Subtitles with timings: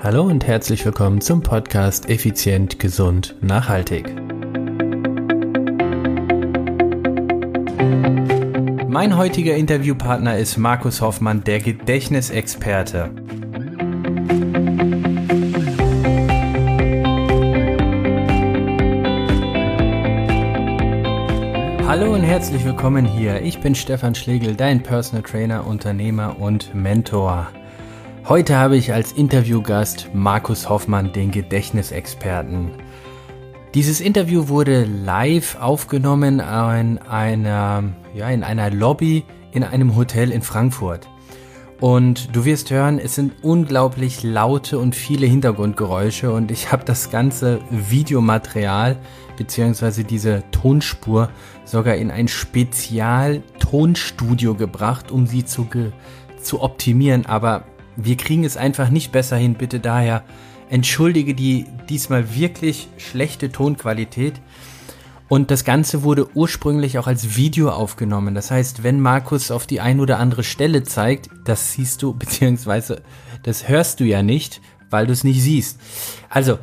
[0.00, 4.14] Hallo und herzlich willkommen zum Podcast Effizient, Gesund, Nachhaltig.
[8.86, 13.10] Mein heutiger Interviewpartner ist Markus Hoffmann, der Gedächtnisexperte.
[21.88, 23.42] Hallo und herzlich willkommen hier.
[23.42, 27.48] Ich bin Stefan Schlegel, dein Personal Trainer, Unternehmer und Mentor.
[28.28, 32.72] Heute habe ich als Interviewgast Markus Hoffmann, den Gedächtnisexperten.
[33.72, 40.42] Dieses Interview wurde live aufgenommen in einer, ja, in einer Lobby in einem Hotel in
[40.42, 41.08] Frankfurt.
[41.80, 47.10] Und du wirst hören, es sind unglaublich laute und viele Hintergrundgeräusche und ich habe das
[47.10, 48.98] ganze Videomaterial
[49.38, 50.02] bzw.
[50.02, 51.30] diese Tonspur
[51.64, 55.66] sogar in ein Spezial-Tonstudio gebracht, um sie zu,
[56.42, 57.24] zu optimieren.
[57.24, 57.64] Aber
[57.98, 59.54] wir kriegen es einfach nicht besser hin.
[59.54, 60.22] Bitte daher
[60.70, 64.40] entschuldige die diesmal wirklich schlechte Tonqualität.
[65.28, 68.34] Und das Ganze wurde ursprünglich auch als Video aufgenommen.
[68.34, 73.02] Das heißt, wenn Markus auf die ein oder andere Stelle zeigt, das siehst du, beziehungsweise
[73.42, 75.80] das hörst du ja nicht, weil du es nicht siehst.
[76.30, 76.58] Also,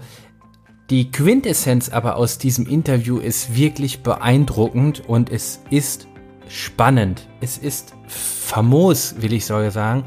[0.90, 6.08] die Quintessenz aber aus diesem Interview ist wirklich beeindruckend und es ist
[6.48, 7.28] spannend.
[7.42, 10.06] Es ist famos, will ich sogar sagen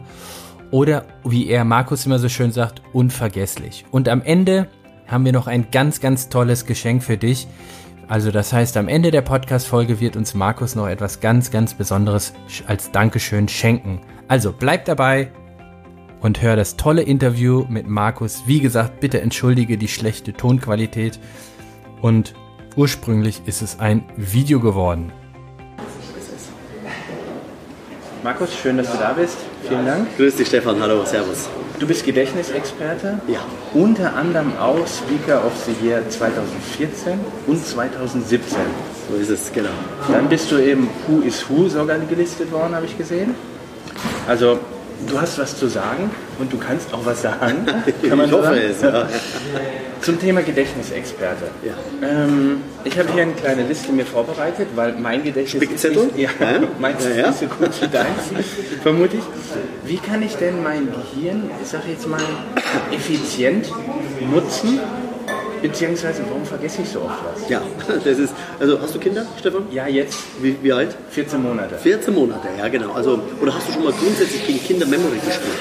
[0.70, 3.84] oder wie er Markus immer so schön sagt, unvergesslich.
[3.90, 4.68] Und am Ende
[5.06, 7.48] haben wir noch ein ganz, ganz tolles Geschenk für dich.
[8.08, 12.32] Also das heißt, am Ende der Podcast-Folge wird uns Markus noch etwas ganz, ganz Besonderes
[12.66, 14.00] als Dankeschön schenken.
[14.28, 15.30] Also bleib dabei
[16.20, 18.42] und hör das tolle Interview mit Markus.
[18.46, 21.18] Wie gesagt, bitte entschuldige die schlechte Tonqualität.
[22.00, 22.34] Und
[22.76, 25.12] ursprünglich ist es ein Video geworden.
[28.22, 29.47] Markus, schön, dass du da bist.
[29.66, 30.16] Vielen Dank.
[30.16, 30.80] Grüß dich, Stefan.
[30.80, 31.48] Hallo, Servus.
[31.78, 33.20] Du bist Gedächtnisexperte.
[33.28, 33.40] Ja.
[33.72, 38.58] Unter anderem auch Speaker of the Year 2014 und 2017.
[39.10, 39.70] So ist es, genau.
[40.10, 43.34] Dann bist du eben Who is Who sogar gelistet worden, habe ich gesehen.
[44.26, 44.58] Also
[45.06, 47.66] du hast was zu sagen und du kannst auch was sagen.
[48.08, 48.82] Kann man ich hoffe es.
[48.82, 49.08] Ja.
[50.00, 51.44] Zum Thema Gedächtnisexperte.
[51.64, 51.74] Ja.
[52.06, 56.06] Ähm, ich habe hier eine kleine Liste mir vorbereitet, weil mein Gedächtnis Spickzettel?
[56.08, 57.28] ist nicht, ja, meins ja, ja.
[57.28, 58.46] ist nicht so gut wie deins,
[58.82, 59.24] vermute ich.
[59.84, 62.20] Wie kann ich denn mein Gehirn, ich sage jetzt mal,
[62.92, 63.70] effizient
[64.32, 64.80] nutzen,
[65.62, 67.48] Beziehungsweise, warum vergesse ich so oft was?
[67.48, 67.62] Ja,
[68.04, 68.34] das ist.
[68.58, 69.66] Also, hast du Kinder, Stefan?
[69.70, 70.18] Ja, jetzt.
[70.40, 70.94] Wie, wie alt?
[71.10, 71.76] 14 Monate.
[71.76, 72.92] 14 Monate, ja, genau.
[72.92, 75.58] Also, oder hast du schon mal grundsätzlich gegen Kinder Memory gespielt?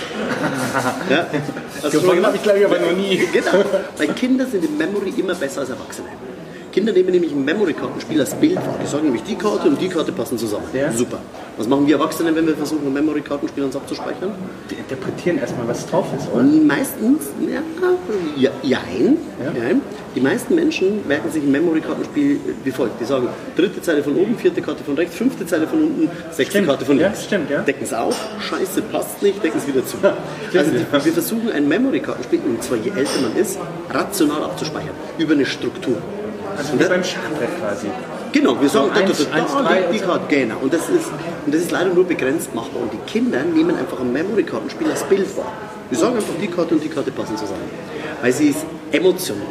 [1.09, 1.90] ja?
[1.90, 3.18] Gewonnen habe ich, glaube ich, aber noch nie.
[3.31, 3.63] Genau.
[3.97, 6.08] Weil Kinder sind in Memory immer besser als Erwachsene.
[6.78, 8.78] Kinder nehmen nämlich ein Memory-Kartenspiel als Bild wahr.
[8.80, 10.66] Die sagen nämlich, die Karte und die Karte passen zusammen.
[10.74, 10.92] Ja.
[10.92, 11.18] Super.
[11.58, 14.30] Was machen wir Erwachsene, wenn wir versuchen, ein Memory-Kartenspiel uns abzuspeichern?
[14.70, 16.44] Die interpretieren erstmal, was drauf ist, oder?
[16.44, 17.62] Meistens, ja,
[18.36, 19.70] ja, jein, ja.
[19.70, 19.76] ja.
[20.14, 23.02] Die meisten Menschen merken sich ein Memory-Kartenspiel wie folgt.
[23.02, 26.58] Die sagen, dritte Zeile von oben, vierte Karte von rechts, fünfte Zeile von unten, sechste
[26.58, 26.68] stimmt.
[26.68, 27.22] Karte von links.
[27.22, 27.62] Ja, stimmt, ja.
[27.64, 29.98] Decken es auf, scheiße, passt nicht, decken es wieder zu.
[30.54, 30.74] also
[31.06, 33.58] wir versuchen ein Memory-Kartenspiel, und zwar je älter man ist,
[33.90, 35.98] rational abzuspeichern, über eine Struktur.
[36.57, 37.88] Also wie beim Schachbrett quasi.
[38.31, 40.57] Genau, wir sagen, so, eins, da, da, da, die Karte, genau.
[40.62, 41.07] Und das, ist,
[41.45, 42.81] und das ist leider nur begrenzt machbar.
[42.81, 45.51] Und die Kinder nehmen einfach ein Memory-Kartenspiel als Bild wahr.
[45.90, 47.69] Wir sagen einfach, die Karte und die Karte passen zusammen.
[48.22, 49.41] Weil sie ist emotional.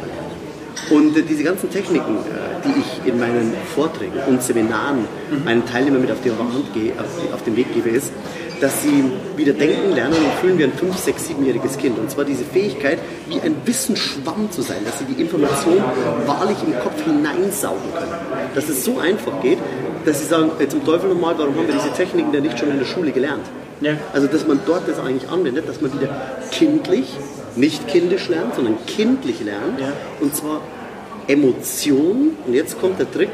[0.89, 5.05] Und äh, diese ganzen Techniken, äh, die ich in meinen Vorträgen und Seminaren
[5.43, 8.11] meinen Teilnehmern mit auf, die Hand gehe, auf, auf den Weg gebe, ist,
[8.59, 9.03] dass sie
[9.35, 11.99] wieder denken, lernen und fühlen wie ein 5-, 6-, 7-jähriges Kind.
[11.99, 15.83] Und zwar diese Fähigkeit, wie ein Wissensschwamm zu sein, dass sie die Information
[16.25, 18.13] wahrlich im Kopf hineinsaugen können.
[18.55, 19.59] Dass es so einfach geht,
[20.05, 22.79] dass sie sagen, zum Teufel nochmal, warum haben wir diese Techniken denn nicht schon in
[22.79, 23.45] der Schule gelernt?
[23.81, 23.93] Ja.
[24.13, 26.09] Also, dass man dort das eigentlich anwendet, dass man wieder
[26.51, 27.13] kindlich,
[27.55, 29.79] nicht kindisch lernt, sondern kindlich lernt.
[29.79, 29.93] Ja.
[30.19, 30.61] Und zwar
[31.27, 33.29] Emotion, und jetzt kommt der Trick,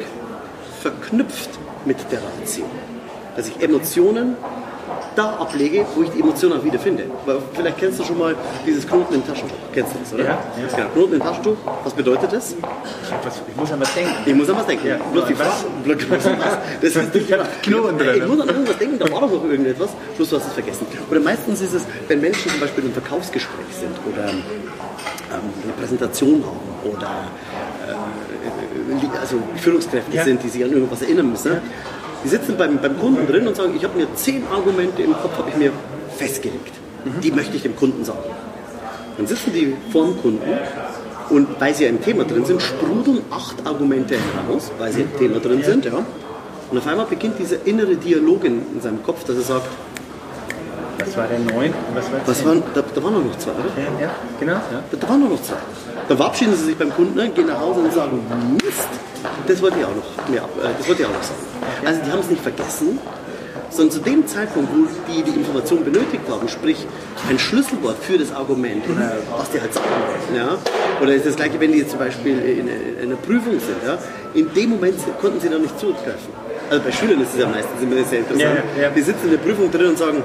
[0.81, 1.51] verknüpft
[1.85, 2.65] mit der Ratio.
[3.37, 4.35] Dass ich Emotionen
[5.15, 7.03] da ablege, wo ich die Emotionen auch wieder finde.
[7.25, 8.35] Weil vielleicht kennst du schon mal
[8.65, 9.55] dieses Knoten im Taschentuch.
[9.73, 10.23] Kennst du das, oder?
[10.23, 10.29] Ja.
[10.29, 10.75] ja.
[10.75, 10.89] Genau.
[10.89, 12.55] Knoten im Taschentuch, was bedeutet das?
[13.47, 14.13] Ich muss an was denken.
[14.25, 14.87] Ich muss an was denken.
[14.87, 14.97] Ja.
[15.11, 15.51] Bloß die Frage.
[16.09, 16.57] Was?
[16.81, 17.27] Das ist nicht
[17.63, 18.21] Knoten drin.
[18.21, 20.85] Ich muss an irgendwas denken, da war doch noch irgendetwas, bloß du hast es vergessen.
[21.09, 24.43] Oder meistens ist es, wenn Menschen zum Beispiel im Verkaufsgespräch sind oder ähm,
[25.31, 27.07] eine Präsentation haben oder
[27.87, 30.23] äh, also Führungskräfte ja.
[30.23, 31.53] sind, die sich an irgendwas erinnern müssen.
[31.53, 31.61] Ja
[32.23, 35.37] die sitzen beim, beim Kunden drin und sagen, ich habe mir zehn Argumente im Kopf,
[35.37, 35.71] habe ich mir
[36.17, 36.73] festgelegt.
[37.05, 37.21] Mhm.
[37.21, 38.19] Die möchte ich dem Kunden sagen.
[39.17, 40.41] Dann sitzen die vor dem Kunden
[41.29, 45.17] und weil sie ja im Thema drin sind, sprudeln acht Argumente heraus, weil sie im
[45.17, 45.85] Thema drin sind.
[45.85, 46.03] Ja.
[46.71, 49.67] Und auf einmal beginnt dieser innere Dialog in, in seinem Kopf, dass er sagt,
[50.97, 51.73] Das war der 9.
[51.93, 53.69] Was war Was waren, da, da waren noch zwei, oder?
[53.77, 54.53] Ja, ja genau.
[54.53, 54.83] Ja.
[54.91, 55.55] Da, da waren noch zwei.
[56.07, 58.19] Dann verabschieden sie sich beim Kunden, ne, gehen nach Hause und sagen,
[58.63, 58.89] Mist,
[59.47, 61.39] das wollte ich auch noch, mehr, äh, das wollte ich auch noch sagen.
[61.85, 62.99] Also die haben es nicht vergessen,
[63.69, 66.85] sondern zu dem Zeitpunkt, wo die die Information benötigt haben, sprich
[67.29, 69.87] ein Schlüsselwort für das Argument, oder was die halt sagen
[70.35, 70.57] ja,
[71.01, 72.69] oder ist das gleiche, wenn die jetzt zum Beispiel in,
[73.01, 73.97] einer Prüfung sind, ja,
[74.33, 76.43] in dem Moment konnten sie noch nicht zugreifen.
[76.69, 78.59] Also bei Schülern ist es ja meistens immer sehr interessant.
[78.77, 78.89] Ja, ja.
[78.89, 80.23] Die sitzen in der Prüfung drin und sagen,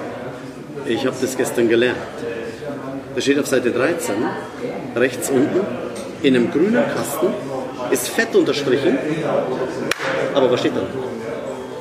[0.86, 1.98] ich habe das gestern gelernt.
[3.14, 4.14] Da steht auf Seite 13,
[5.00, 5.60] rechts unten,
[6.22, 7.28] in einem grünen Kasten,
[7.90, 8.98] ist fett unterstrichen,
[10.34, 10.82] aber was steht da?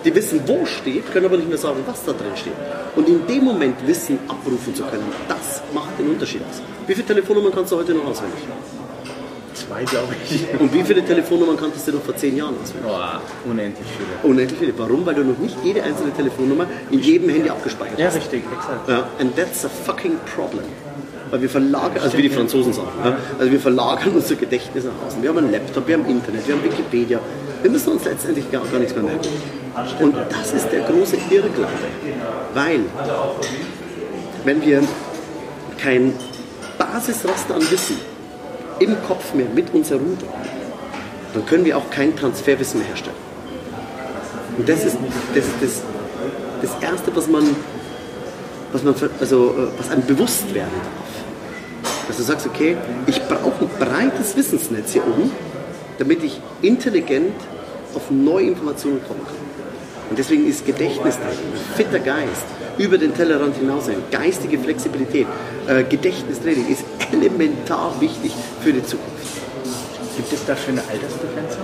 [0.05, 2.53] Die wissen, wo steht, können aber nicht mehr sagen, was da drin steht.
[2.95, 6.61] Und in dem Moment Wissen abrufen zu können, das macht den Unterschied aus.
[6.85, 8.39] Wie viele Telefonnummern kannst du heute noch auswendig?
[9.53, 10.45] Zwei, glaube ich.
[10.59, 12.89] Und wie viele Telefonnummern kanntest du noch vor zehn Jahren auswendig?
[12.89, 14.31] Oh, unendlich viele.
[14.31, 14.73] Unendlich viele.
[14.77, 15.05] Warum?
[15.05, 18.15] Weil du noch nicht jede einzelne Telefonnummer in jedem Handy abgespeichert hast.
[18.15, 18.87] Ja, richtig, exakt.
[18.87, 20.65] Ja, and that's a fucking problem.
[21.29, 25.07] Weil wir verlagern, also wie die Franzosen sagen, ja, also wir verlagern unser Gedächtnis nach
[25.07, 25.21] außen.
[25.21, 27.19] Wir haben einen Laptop, wir haben Internet, wir haben Wikipedia.
[27.61, 29.27] Wir müssen uns letztendlich gar, gar nichts mehr merken.
[29.99, 31.69] Und das ist der große Irrglaube.
[32.53, 32.79] Weil,
[34.45, 34.81] wenn wir
[35.77, 36.13] kein
[36.77, 37.97] Basisraster an Wissen
[38.79, 40.33] im Kopf mehr mit uns herumtragen,
[41.33, 43.15] dann können wir auch kein Transferwissen mehr herstellen.
[44.57, 44.97] Und das ist
[45.35, 45.81] das, das,
[46.61, 47.43] das Erste, was man,
[48.71, 51.06] was man also, äh, was einem bewusst werden darf.
[52.07, 55.31] Dass du sagst, okay, ich brauche ein breites Wissensnetz hier oben,
[55.97, 57.33] damit ich intelligent
[57.93, 59.35] auf neue Informationen kommen kann.
[60.09, 62.45] Und deswegen ist Gedächtnistraining, ein fitter Geist,
[62.77, 65.27] über den Tellerrand hinaus sein, geistige Flexibilität,
[65.67, 68.31] äh, Gedächtnistraining ist elementar wichtig
[68.61, 69.16] für die Zukunft.
[70.17, 71.61] Gibt es dafür eine Altersbegrenzung?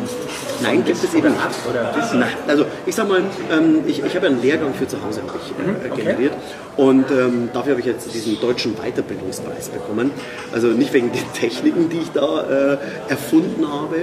[0.61, 1.67] Nein, gibt es eben nicht.
[1.67, 3.21] Oder Nein, also ich sag mal,
[3.51, 6.87] ähm, ich, ich habe einen Lehrgang für zu Hause ich, äh, mhm, generiert okay.
[6.87, 10.11] und ähm, dafür habe ich jetzt diesen deutschen Weiterbildungspreis bekommen.
[10.53, 12.77] Also nicht wegen den Techniken, die ich da äh,
[13.09, 13.95] erfunden habe,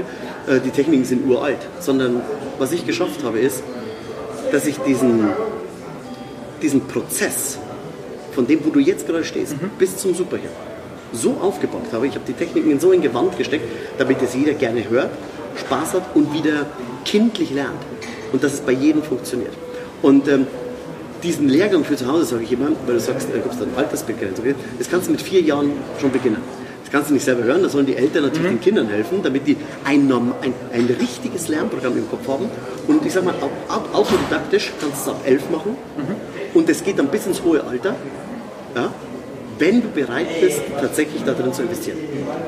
[0.48, 2.20] äh, die Techniken sind uralt, sondern
[2.58, 3.62] was ich geschafft habe ist,
[4.50, 5.28] dass ich diesen,
[6.60, 7.58] diesen Prozess,
[8.32, 9.70] von dem, wo du jetzt gerade stehst, mhm.
[9.78, 10.52] bis zum Superhero,
[11.12, 12.06] so aufgebaut habe.
[12.06, 13.64] Ich habe die Techniken in so ein Gewand gesteckt,
[13.98, 15.10] damit es jeder gerne hört,
[15.56, 16.66] Spaß hat und wieder
[17.04, 17.80] kindlich lernt.
[18.32, 19.52] Und dass es bei jedem funktioniert.
[20.02, 20.46] Und ähm,
[21.22, 23.68] diesen Lehrgang für zu Hause, sage ich immer, weil du sagst, da gibt es dann
[23.76, 24.44] Altersbegrenzung,
[24.78, 26.38] das kannst du mit vier Jahren schon beginnen.
[26.82, 28.54] Das kannst du nicht selber hören, da sollen die Eltern natürlich mhm.
[28.54, 32.50] den Kindern helfen, damit die ein, ein, ein richtiges Lernprogramm im Kopf haben.
[32.88, 33.34] Und ich sage mal,
[33.92, 35.76] autodidaktisch kannst du es ab elf machen.
[35.96, 36.56] Mhm.
[36.58, 37.94] Und es geht dann bis ins hohe Alter.
[38.74, 38.92] Ja?
[39.60, 41.98] Wenn du bereit bist, tatsächlich da drin zu investieren.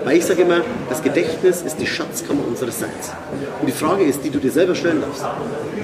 [0.05, 3.13] Weil ich sage immer, das Gedächtnis ist die Schatzkammer unseres Seins.
[3.61, 5.23] Und die Frage ist, die du dir selber stellen darfst,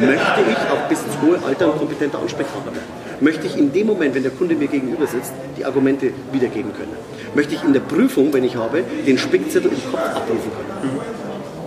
[0.00, 2.88] möchte ich auch bis ins hohe Alter ein kompetenter Ansprechpartner werden?
[3.20, 6.92] Möchte ich in dem Moment, wenn der Kunde mir gegenüber sitzt, die Argumente wiedergeben können?
[7.34, 11.00] Möchte ich in der Prüfung, wenn ich habe, den Spickzettel im Kopf abrufen können?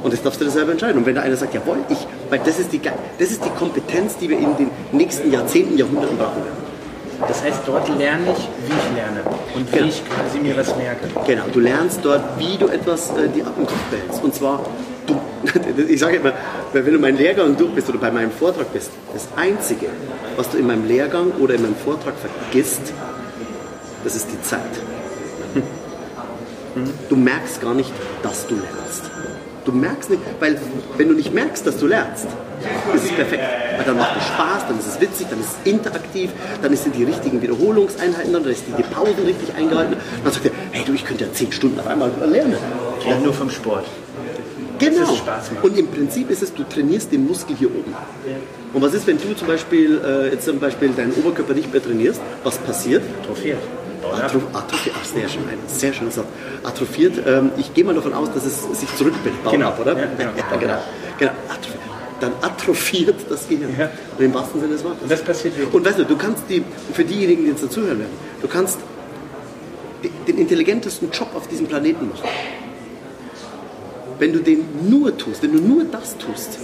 [0.04, 0.98] Und das darfst du dir selber entscheiden.
[0.98, 2.82] Und wenn da einer sagt, jawohl, ich, weil das ist, die,
[3.20, 6.61] das ist die Kompetenz, die wir in den nächsten Jahrzehnten, Jahrhunderten brauchen werden.
[7.28, 9.24] Das heißt, dort lerne ich, wie ich lerne
[9.56, 9.88] und wie genau.
[9.88, 11.08] ich quasi mir was merke.
[11.26, 14.24] Genau, du lernst dort, wie du etwas äh, dir ab im Kopf behältst.
[14.24, 14.66] Und zwar,
[15.08, 15.20] du,
[15.88, 16.34] ich sage immer,
[16.74, 19.88] wenn du mein Lehrgang durch bist oder bei meinem Vortrag bist, das Einzige,
[20.36, 22.94] was du in meinem Lehrgang oder in meinem Vortrag vergisst,
[24.04, 24.62] das ist die Zeit.
[27.10, 27.92] Du merkst gar nicht,
[28.24, 29.12] dass du lernst.
[29.66, 30.60] Du merkst nicht, weil
[30.98, 32.28] wenn du nicht merkst, dass du lernst,
[32.96, 33.44] ist es perfekt.
[33.78, 36.30] Weil dann macht es Spaß, dann ist es witzig, dann ist es interaktiv,
[36.62, 39.96] dann sind die richtigen Wiederholungseinheiten dann ist die Pausen richtig eingehalten.
[40.24, 42.58] Dann sagt er, hey du, ich könnte ja zehn Stunden auf einmal lernen.
[43.08, 43.86] Ja, nur vom Sport.
[44.80, 45.16] Genau.
[45.62, 47.94] Und im Prinzip ist es, du trainierst den Muskel hier oben.
[48.74, 51.84] Und was ist, wenn du zum Beispiel äh, jetzt zum Beispiel deinen Oberkörper nicht mehr
[51.84, 52.20] trainierst?
[52.44, 53.04] Was passiert?
[53.22, 53.60] Atrophiert.
[54.04, 56.28] Atro atrophiert, ach, sehr schön, sehr schönes Wort.
[56.64, 59.68] Atrophiert, ähm, ich gehe mal davon aus, dass es sich zurückbaut genau.
[59.68, 59.98] ab, oder?
[59.98, 60.32] Ja, genau.
[60.36, 60.78] Ja, genau.
[61.18, 61.32] genau.
[61.48, 61.91] Atrophiert.
[62.22, 63.76] Dann atrophiert das Gehirn.
[63.78, 63.90] Ja.
[64.18, 65.10] Und im wahrsten Sinne des Wortes.
[65.10, 65.74] Das passiert wirklich.
[65.74, 66.64] Und weißt du, du kannst die,
[66.94, 68.78] für diejenigen, die jetzt dazuhören werden, du kannst
[70.28, 72.30] den intelligentesten Job auf diesem Planeten machen.
[74.20, 76.60] Wenn du den nur tust, wenn du nur das tust,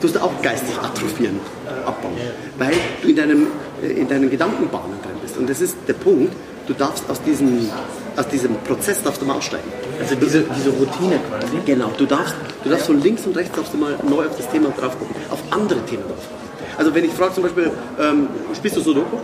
[0.00, 1.38] tust du auch geistig atrophieren,
[1.84, 2.14] abbauen.
[2.58, 3.46] Weil du in, deinem,
[3.82, 5.36] äh, in deinen Gedankenbahnen drin bist.
[5.36, 6.32] Und das ist der Punkt,
[6.66, 7.68] du darfst aus diesem,
[8.16, 9.70] aus diesem Prozess darfst du mal aussteigen.
[10.00, 11.58] Also diese, diese Routine quasi?
[11.66, 14.48] Genau, du darfst, du darfst von links und rechts darfst du mal neu auf das
[14.50, 16.40] Thema drauf gucken, auf andere Themen drauf gucken.
[16.76, 19.16] Also wenn ich frage zum Beispiel, ähm, spielst du Sudoku?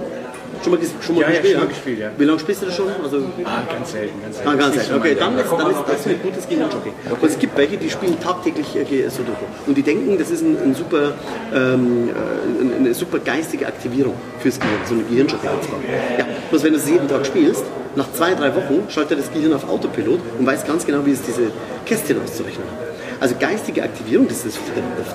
[0.66, 1.52] Schon mal, schon mal Ja, ja, gespielt?
[1.54, 2.10] schon mal gespielt, ja.
[2.18, 2.88] Wie lange spielst du das schon?
[3.04, 4.50] Also, Ah, ganz selten, ganz selten.
[4.50, 4.94] Ah, ganz selten.
[4.96, 6.90] Okay, dann ist, dann ist das ein gutes Gehirnjockey.
[7.20, 9.44] Und es gibt welche, die spielen tagtäglich äh, Sudoku.
[9.68, 11.12] Und die denken, das ist ein, ein super,
[11.54, 15.46] ähm, äh, eine super geistige Aktivierung fürs Gehirn, so eine Gehirnjockey.
[15.46, 19.52] Ja, bloß wenn du es jeden Tag spielst, nach zwei, drei Wochen schaltet das Gehirn
[19.52, 21.52] auf Autopilot und weiß ganz genau, wie es diese
[21.84, 22.86] Kästchen auszurechnen hat.
[23.20, 24.58] Also geistige Aktivierung, das ist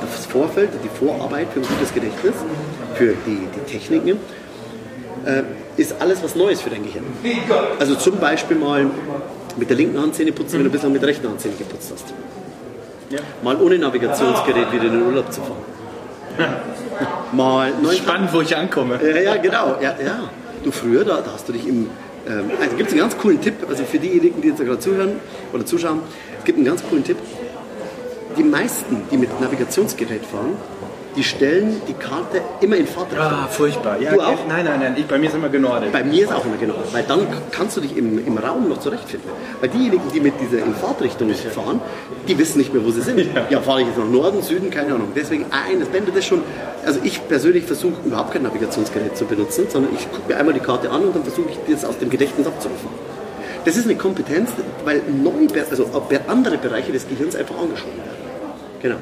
[0.01, 2.35] das Vorfeld, die Vorarbeit für ein gutes Gedächtnis,
[2.95, 4.17] für die, die Techniken
[5.25, 5.43] äh,
[5.77, 7.05] ist alles was Neues für dein Gehirn.
[7.79, 8.85] Also zum Beispiel mal
[9.57, 11.91] mit der linken Hand Zähne putzen, wenn du bislang mit der rechten Hand Zähne geputzt
[11.93, 12.13] hast.
[13.43, 15.61] Mal ohne Navigationsgerät wieder in den Urlaub zu fahren.
[17.33, 18.99] Mal Spannend, wo ich ankomme.
[19.03, 19.75] ja, ja, genau.
[19.81, 20.29] Ja, ja.
[20.63, 21.89] Du früher, da, da hast du dich im.
[22.27, 25.13] Ähm, also gibt es einen ganz coolen Tipp, also für diejenigen, die jetzt gerade zuhören
[25.53, 26.01] oder zuschauen,
[26.37, 27.17] es gibt einen ganz coolen Tipp.
[28.37, 30.55] Die meisten, die mit Navigationsgerät fahren,
[31.15, 33.27] die stellen die Karte immer in Fahrtrichtung.
[33.27, 33.99] Ah, furchtbar.
[33.99, 34.47] Ja, Du auch?
[34.47, 34.95] Nein, nein, nein.
[34.97, 35.91] Ich, bei mir ist immer genordet.
[35.91, 38.79] Bei mir ist auch immer genau, weil dann kannst du dich im, im Raum noch
[38.79, 39.29] zurechtfinden.
[39.59, 41.81] Weil diejenigen, die mit dieser in Fahrtrichtung fahren,
[42.27, 43.19] die wissen nicht mehr, wo sie sind.
[43.49, 45.09] Ja, fahre ich jetzt nach Norden, Süden, keine Ahnung.
[45.15, 46.43] Deswegen eines, wenn du das schon,
[46.85, 50.59] also ich persönlich versuche überhaupt kein Navigationsgerät zu benutzen, sondern ich gucke mir einmal die
[50.59, 52.89] Karte an und dann versuche ich das aus dem Gedächtnis abzurufen.
[53.65, 54.49] Das ist eine Kompetenz,
[54.85, 55.89] weil neue, also
[56.27, 58.17] andere Bereiche des Gehirns einfach angeschoben werden.
[58.81, 58.95] Genau.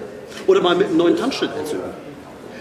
[0.50, 1.92] Oder mal mit einem neuen Tanzschritt einzuüben.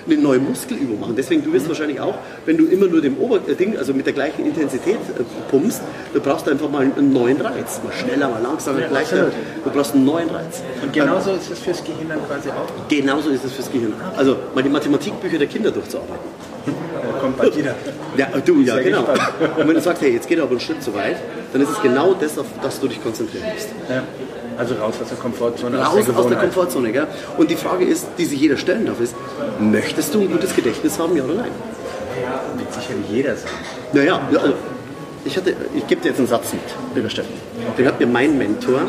[0.06, 1.14] Eine neue Muskelübung machen.
[1.16, 4.44] Deswegen, du wirst wahrscheinlich auch, wenn du immer nur dem Oberding, also mit der gleichen
[4.44, 5.80] Intensität äh, pumpst,
[6.12, 7.80] du brauchst einfach mal einen neuen Reiz.
[7.82, 9.30] Mal schneller, mal langsamer, leichter.
[9.64, 10.62] Du brauchst einen neuen Reiz.
[10.82, 12.88] Und genauso ist es fürs Gehirn dann quasi auch.
[12.88, 13.94] Genauso ist es fürs Gehirn.
[14.16, 16.28] Also mal die Mathematikbücher der Kinder durchzuarbeiten.
[16.66, 17.74] Da kommt bald wieder.
[18.18, 19.04] Ja, du, ja, genau.
[19.04, 19.58] gespannt.
[19.58, 21.16] Und wenn du sagst, hey, jetzt geht aber einen Schritt zu weit,
[21.54, 23.68] dann ist es genau das, auf das du dich konzentrieren musst.
[23.88, 24.02] Ja.
[24.58, 25.78] Also raus aus der Komfortzone.
[25.78, 26.40] Raus aus der Gewohnheit.
[26.40, 26.92] Komfortzone.
[26.92, 27.06] Gell?
[27.36, 29.14] Und die Frage ist, die sich jeder stellen darf, ist,
[29.60, 31.50] möchtest du ein gutes Gedächtnis haben, ja oder nein?
[32.56, 33.54] Wird sicherlich jeder sagen.
[33.92, 34.54] Naja, ja, also,
[35.24, 36.62] ich, hatte, ich gebe dir jetzt einen Satz mit,
[36.94, 37.32] lieber Steffen.
[37.76, 38.80] Den hat mir mein Mentor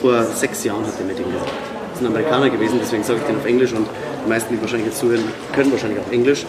[0.00, 1.50] vor sechs Jahren hat er mir den gesagt.
[1.90, 3.86] Das ist ein Amerikaner gewesen, deswegen sage ich den auf Englisch und
[4.24, 5.22] die meisten, die wahrscheinlich jetzt zuhören,
[5.54, 6.44] können wahrscheinlich auch Englisch.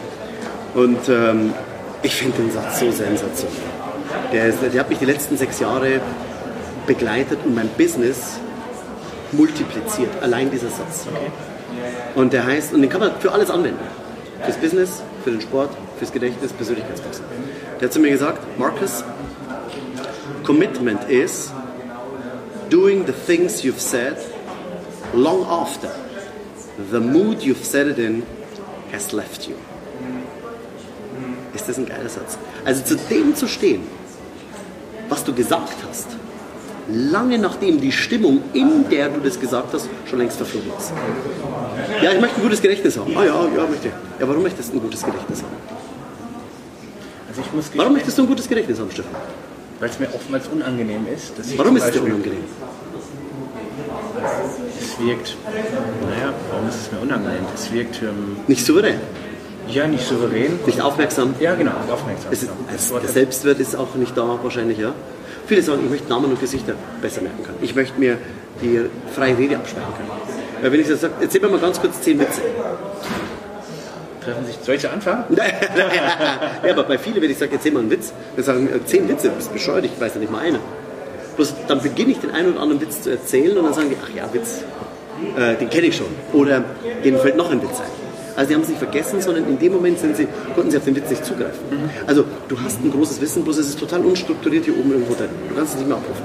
[0.74, 1.54] Und ähm,
[2.02, 3.58] ich finde den Satz so sensationell.
[4.32, 6.02] Der, ist, der hat mich die letzten sechs Jahre
[6.88, 8.40] begleitet und mein Business
[9.32, 10.10] multipliziert.
[10.22, 11.08] Allein dieser Satz.
[12.16, 13.80] Und der heißt, und den kann man für alles anwenden.
[14.44, 17.26] Fürs Business, für den Sport, fürs Gedächtnis, Persönlichkeitswachstum.
[17.80, 19.04] Der hat zu mir gesagt, Marcus,
[20.44, 21.52] commitment is
[22.70, 24.18] doing the things you've said
[25.14, 25.90] long after
[26.92, 28.24] the mood you've said it in
[28.92, 29.56] has left you.
[31.54, 32.38] Ist das ein geiler Satz?
[32.66, 33.84] Also zu dem zu stehen,
[35.08, 36.08] was du gesagt hast,
[36.90, 40.92] lange nachdem die Stimmung, in der du das gesagt hast, schon längst verflogen ist.
[42.04, 43.16] Ja, ich möchte ein gutes Gedächtnis haben.
[43.18, 43.94] Ah ja, ja, möchte ich.
[44.20, 45.52] Ja, warum möchtest du ein gutes Gedächtnis haben?
[47.30, 49.12] Also ich muss Warum möchtest du ein gutes Gedächtnis haben, Stefan?
[49.80, 51.38] weil es mir oftmals unangenehm ist.
[51.38, 52.44] Dass ich Warum ist es dir unangenehm?
[54.80, 57.44] Es wirkt, naja, warum ist es mir unangenehm?
[57.54, 59.00] Es wirkt, ähm, Nicht souverän,
[59.68, 60.60] ja, nicht souverän.
[60.66, 61.34] nicht aufmerksam.
[61.40, 62.32] Ja, genau, aufmerksam.
[62.32, 63.00] Es ist, genau.
[63.00, 64.94] es, der Selbstwert ist auch nicht da, wahrscheinlich, ja.
[65.46, 67.58] Viele sagen, ich möchte Namen und Gesichter besser merken können.
[67.62, 68.18] Ich möchte mir
[68.62, 68.82] die
[69.14, 70.10] freie Rede absprechen können.
[70.62, 72.42] Weil wenn ich das sage, erzähl mir mal ganz kurz zehn Witze.
[74.24, 75.26] Treffen sich, soll ich anfangen?
[75.36, 79.10] ja, aber bei vielen, wenn ich sage, erzähl mal einen Witz, dann sagen äh, zehn
[79.10, 80.60] Witze, du bist bescheuert, ich weiß ja nicht mal einen.
[81.36, 83.98] Bloß dann beginne ich den einen oder anderen Witz zu erzählen und dann sagen die,
[84.02, 84.64] ach ja, Witz,
[85.38, 86.08] äh, den kenne ich schon.
[86.32, 86.64] Oder
[87.04, 88.03] denen fällt noch ein Witz ein.
[88.36, 90.86] Also die haben es nicht vergessen, sondern in dem Moment sind sie, konnten sie auf
[90.86, 91.60] den Witz nicht zugreifen.
[92.08, 95.30] Also du hast ein großes Wissen, bloß es ist total unstrukturiert hier oben irgendwo drin.
[95.50, 96.24] Du kannst es nicht mehr abrufen.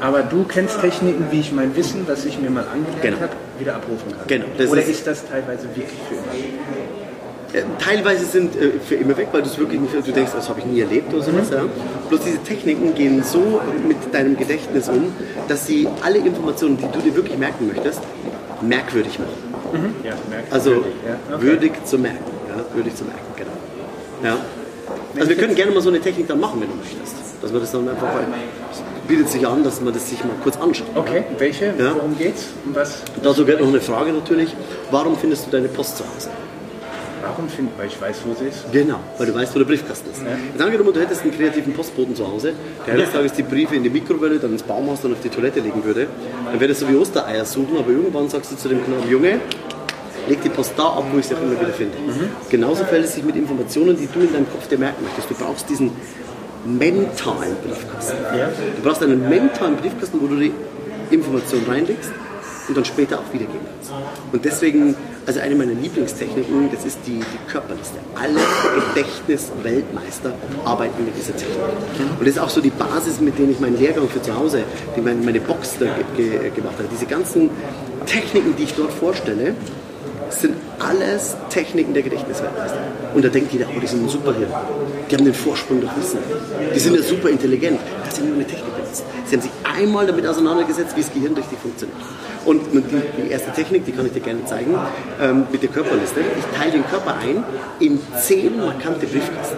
[0.00, 3.16] Aber du kennst Techniken, wie ich mein Wissen, was ich mir mal angelernt Genau.
[3.20, 4.26] habe, wieder abrufen kann.
[4.26, 6.34] Genau, das Oder ist- ist, das teilweise wirklich für immer?
[7.54, 10.48] Äh, Teilweise sind äh, für immer weg, weil du es wirklich nicht, du denkst, das
[10.48, 11.50] habe ich nie erlebt oder sowas.
[11.50, 11.62] Ja.
[12.08, 15.12] Bloß diese Techniken gehen so mit deinem Gedächtnis um,
[15.46, 18.00] dass sie alle Informationen, die du dir wirklich merken möchtest,
[18.60, 19.53] merkwürdig machen.
[20.02, 20.78] Ja, merkt Also ja,
[21.32, 21.42] okay.
[21.42, 22.24] würdig zu merken.
[22.48, 23.50] Ja, würdig zu merken, genau.
[24.22, 24.38] Ja.
[25.16, 27.14] Also wir können gerne mal so eine Technik dann machen, wenn du möchtest.
[27.40, 28.08] Dass man das dann einfach,
[28.72, 30.86] es bietet sich an, dass man das sich mal kurz anschaut.
[30.94, 31.66] Okay, welche?
[31.78, 31.94] Ja.
[31.94, 32.46] Worum geht's?
[32.64, 33.02] Um was?
[33.22, 34.54] Dazu gehört noch eine Frage natürlich.
[34.90, 36.30] Warum findest du deine Post zu Hause?
[37.36, 37.72] Warum finden?
[37.76, 38.70] Weil ich weiß, wo sie ist.
[38.70, 40.22] Genau, weil du weißt, wo der Briefkasten ist.
[40.22, 42.52] Jetzt angenommen, du hättest einen kreativen Postboten zu Hause,
[42.86, 45.58] der eines Tages die Briefe in die Mikrowelle, dann ins Baumhaus, dann auf die Toilette
[45.60, 46.06] legen würde.
[46.46, 49.40] Dann wäre das so wie Ostereier suchen, aber irgendwann sagst du zu dem Knaben, Junge,
[50.28, 51.96] leg die Post da ab, wo ich sie auch immer wieder finde.
[52.50, 55.28] Genauso fällt es sich mit Informationen, die du in deinem Kopf dir merken möchtest.
[55.30, 55.90] Du brauchst diesen
[56.64, 58.16] mentalen Briefkasten.
[58.76, 60.52] Du brauchst einen mentalen Briefkasten, wo du die
[61.10, 62.12] Information reinlegst
[62.68, 63.92] und dann später auch wiedergeben kannst.
[64.32, 67.98] Und deswegen, also eine meiner Lieblingstechniken, das ist die, die Körperliste.
[68.14, 68.40] Alle
[68.94, 70.32] Gedächtnis-Weltmeister
[70.64, 71.58] arbeiten mit dieser Technik.
[72.18, 74.64] Und das ist auch so die Basis, mit der ich meinen Lehrgang für zu Hause,
[74.96, 76.88] die meine, meine Box da ge ge gemacht habe.
[76.90, 77.50] Diese ganzen
[78.06, 79.54] Techniken, die ich dort vorstelle,
[80.30, 82.78] sind alles Techniken der Gedächtnisweltmeister.
[83.14, 84.52] Und da denkt jeder, oh, die sind ein Superhirn.
[85.10, 86.18] Die haben den Vorsprung durch Wissen.
[86.74, 87.78] Die sind ja super intelligent.
[88.04, 89.04] Das sind nur eine Technik benutzt.
[89.26, 91.98] Sie haben sich einmal damit auseinandergesetzt, wie das Gehirn richtig funktioniert.
[92.44, 94.74] Und die, die erste Technik, die kann ich dir gerne zeigen,
[95.20, 96.20] ähm, mit der Körperliste.
[96.20, 97.44] Ich teile den Körper ein
[97.80, 99.56] in zehn markante Briefkasten.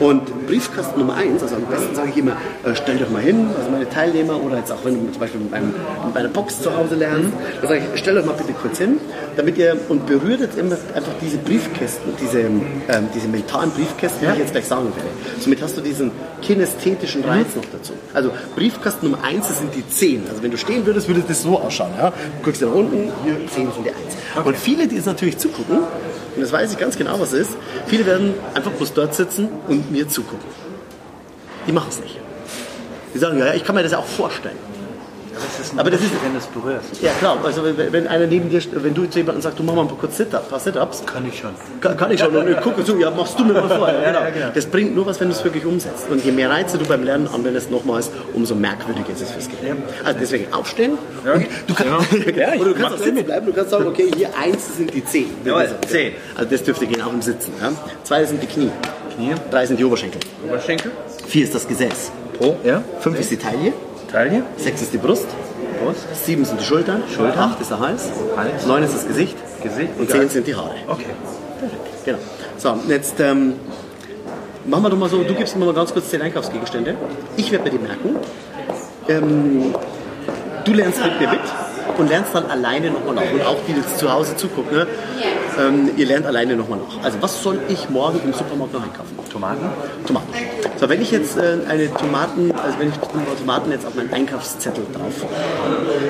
[0.00, 2.32] Und Briefkasten Nummer eins, also am besten sage ich immer,
[2.64, 5.40] äh, stell dich mal hin, also meine Teilnehmer oder jetzt auch wenn du zum Beispiel
[5.40, 5.74] mit, einem,
[6.06, 9.00] mit einer Box zu Hause lernst, dann sage ich, stell euch mal bitte kurz hin,
[9.36, 12.62] damit ihr und berührt jetzt immer einfach diese Briefkästen, diese, ähm,
[13.14, 15.08] diese mentalen Briefkästen, die ich jetzt gleich sagen werde.
[15.40, 16.12] Somit hast du diesen
[16.42, 17.92] kinästhetischen Reiz noch dazu.
[18.14, 20.22] Also Briefkasten Nummer eins, das sind die zehn.
[20.28, 21.90] Also wenn du stehen würdest, würde das so ausschauen.
[21.98, 22.10] Ja?
[22.10, 24.46] Du guckst nach unten, hier zehn sind die eins.
[24.46, 25.78] Und viele, die jetzt natürlich zugucken,
[26.38, 27.56] und das weiß ich ganz genau, was es ist,
[27.88, 30.46] viele werden einfach bloß dort sitzen und mir zugucken.
[31.66, 32.16] Die machen es nicht.
[33.12, 34.56] Die sagen, ja, ich kann mir das auch vorstellen.
[35.76, 37.02] Aber das ist, wenn du es berührst.
[37.02, 39.74] Ja klar, also wenn, wenn einer neben dir, wenn du zu jemandem sagst, du mach
[39.74, 41.50] mal ein paar kurz Sit-Ups, ein paar Sit-Ups, Kann ich schon.
[41.80, 42.34] kann, kann ich schon.
[42.36, 43.88] Und ich gucke zu, ja, machst du mir mal vor.
[43.88, 44.20] Ja, genau.
[44.20, 44.46] ja, genau.
[44.54, 46.08] Das bringt nur was, wenn du es wirklich umsetzt.
[46.10, 49.82] Und je mehr Reize du beim Lernen anwendest, nochmals, umso merkwürdiger ist es fürs Gehirn.
[50.04, 50.92] Also deswegen aufstehen.
[51.24, 51.86] Und du, kann,
[52.36, 54.92] Ja, ich oder du kannst auch sitzen bleiben, du kannst sagen, okay, hier eins sind
[54.94, 55.30] die Zehen.
[55.44, 56.14] Jawohl, Zehen.
[56.36, 57.52] Also das dürfte gehen, auch im Sitzen.
[57.60, 57.72] Ja.
[58.04, 58.70] Zwei sind die Knie.
[59.16, 59.34] Knie.
[59.50, 60.20] Drei sind die Oberschenkel.
[60.46, 60.90] Oberschenkel.
[61.26, 62.12] Vier ist das Gesäß.
[62.38, 62.56] Po.
[62.64, 62.82] Ja.
[63.00, 63.72] Fünf ist die Taille.
[64.10, 64.42] Taille.
[64.56, 65.26] Sechs ist die Brust.
[65.82, 66.24] Brust.
[66.24, 67.02] Sieben sind die Schultern.
[67.14, 67.38] Schultern.
[67.38, 68.08] Acht ist der Hals.
[68.36, 68.66] Hals.
[68.66, 69.36] Neun ist das Gesicht.
[69.62, 69.90] Gesicht.
[69.98, 70.74] Und zehn sind die Haare.
[70.86, 71.06] Okay.
[72.04, 72.18] Genau.
[72.56, 73.54] So, jetzt ähm,
[74.66, 76.96] machen wir doch mal so, du gibst mir mal ganz kurz zehn Einkaufsgegenstände.
[77.36, 78.16] Ich werde mir die merken.
[79.08, 79.74] Ähm,
[80.64, 81.40] du lernst mit mir mit
[81.98, 83.32] und lernst dann alleine nochmal nach.
[83.32, 84.86] Und auch die, die jetzt zu Hause zugucken, ne?
[85.58, 87.04] ähm, ihr lernt alleine nochmal nach.
[87.04, 89.18] Also was soll ich morgen im Supermarkt noch einkaufen?
[89.30, 89.66] Tomaten.
[90.06, 90.28] Tomaten.
[90.80, 92.94] So, wenn ich jetzt äh, eine Tomaten, also wenn ich
[93.40, 95.26] Tomaten jetzt auf meinen Einkaufszettel drauf,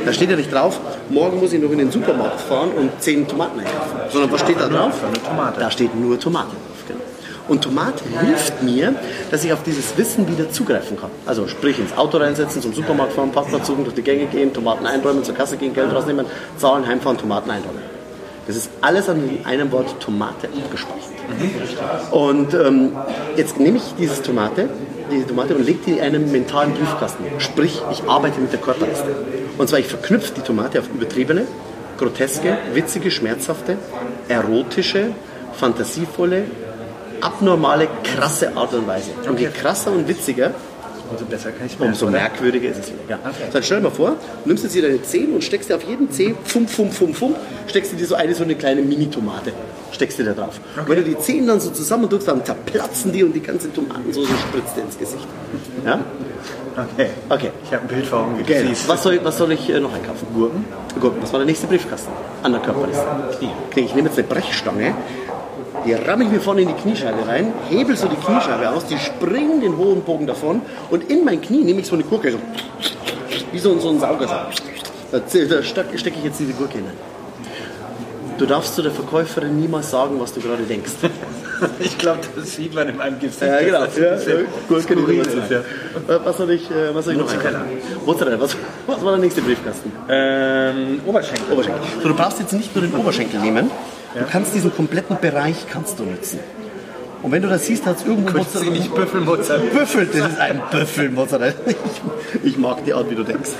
[0.04, 3.26] da steht ja nicht drauf, morgen muss ich noch in den Supermarkt fahren und zehn
[3.26, 3.96] Tomaten einkaufen.
[4.10, 4.92] Sondern was steht da drauf?
[5.02, 5.60] Eine Tomate.
[5.60, 6.84] Da steht nur Tomate drauf.
[6.87, 7.00] Genau.
[7.48, 8.94] Und Tomate hilft mir,
[9.30, 11.10] dass ich auf dieses Wissen wieder zugreifen kann.
[11.25, 14.87] Also sprich ins Auto reinsetzen, zum Supermarkt fahren, Parkplatz suchen, durch die Gänge gehen, Tomaten
[14.87, 16.26] einräumen, zur Kasse gehen, Geld rausnehmen,
[16.58, 17.98] zahlen, heimfahren, Tomaten einräumen.
[18.49, 22.13] Das ist alles an einem Wort Tomate abgespeichert.
[22.13, 22.93] Und ähm,
[23.37, 24.71] jetzt nehme ich dieses Tomate,
[25.13, 27.25] diese Tomate und lege die in einen mentalen Briefkasten.
[27.39, 29.15] Sprich, ich arbeite mit der Körperliste.
[29.58, 31.47] Und zwar, ich verknüpfe die Tomate auf übertriebene,
[31.99, 33.76] groteske, witzige, schmerzhafte,
[34.28, 35.11] erotische,
[35.52, 36.45] fantasievolle,
[37.21, 39.11] abnormale, krasse Art und Weise.
[39.28, 40.52] Und je krasser und witziger,
[41.10, 41.92] Umso besser kann ich es merken.
[41.94, 42.12] umso oder?
[42.18, 42.92] merkwürdiger ist es.
[43.08, 43.18] Ja.
[43.25, 45.76] So, dann stell dir mal vor, du nimmst jetzt hier deine Zehen und steckst dir
[45.76, 47.34] auf jeden Zeh, fum, fum, fum, fum,
[47.66, 49.52] steckst du dir so eine so eine kleine Mini-Tomate,
[49.92, 50.60] steckst dir da drauf.
[50.76, 54.28] Und wenn du die Zehen dann so zusammendrückst, dann zerplatzen die und die ganze Tomatensauce
[54.49, 55.26] spritzt dir ins Gesicht.
[55.84, 56.00] Ja?
[56.94, 57.10] Okay.
[57.28, 57.50] Okay.
[57.64, 58.36] Ich habe ein Bild vor Augen.
[58.47, 58.88] du siehst.
[58.88, 60.28] Was soll, was soll ich äh, noch einkaufen?
[60.32, 60.64] Gurken.
[61.00, 61.21] Gurken.
[61.23, 62.12] Was war der nächste Briefkasten?
[62.42, 63.04] An der Körperliste.
[63.38, 63.50] Knie.
[63.71, 64.94] Okay, ich nehme jetzt eine Brechstange,
[65.88, 68.98] die ramme ich mir vorne in die Kniescheibe rein, hebel so die Kniescheibe aus, die
[68.98, 72.38] springen den hohen Bogen davon und in mein Knie nehme ich so eine Gurke, so,
[73.52, 74.48] wie so, so ein Saugersack.
[75.10, 76.96] Da, da stecke steck ich jetzt diese Gurke hinein.
[78.36, 80.92] Du darfst zu der Verkäuferin niemals sagen, was du gerade denkst.
[81.80, 83.42] Ich glaube, das sieht man in meinem Gesicht.
[83.42, 83.80] Ja, genau.
[83.80, 85.58] das die skurril Nummer ist, ja.
[85.58, 87.26] Äh, Was soll ich, äh, was soll ich noch
[88.06, 88.40] Mozzarella.
[88.40, 89.90] Was, was war der nächste Briefkasten?
[90.08, 91.52] Ähm, Oberschenkel.
[91.52, 91.82] Oberschenkel.
[92.00, 93.72] So, du brauchst jetzt nicht nur den Oberschenkel nehmen,
[94.14, 96.40] du kannst diesen kompletten Bereich kannst du nutzen.
[97.21, 99.71] Und wenn du das siehst, hat es irgendwo sie nicht Büffelmozzarella.
[99.73, 101.52] Büffel, das ist ein Büffelmozzarella.
[102.44, 103.50] Ich, ich mag die Art, wie du denkst.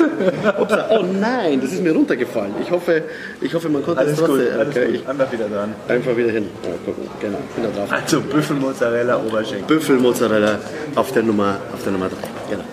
[0.61, 0.87] Upsa.
[0.91, 2.53] Oh nein, das ist mir runtergefallen.
[2.63, 3.03] Ich hoffe,
[3.41, 4.61] ich hoffe man konnte Alles es gut, trotzdem.
[4.61, 4.95] alles Okay, gut.
[4.95, 5.75] ich, Einfach wieder dran.
[5.89, 6.47] einfach wieder hin.
[6.63, 7.11] Ja, gucken.
[7.21, 7.91] Genau, bin da drauf.
[7.91, 9.67] Also Büffelmozzarella, Oberschenkel.
[9.67, 10.59] Büffelmozzarella
[10.95, 12.17] auf der Nummer, auf der Nummer 3.
[12.51, 12.65] Genau.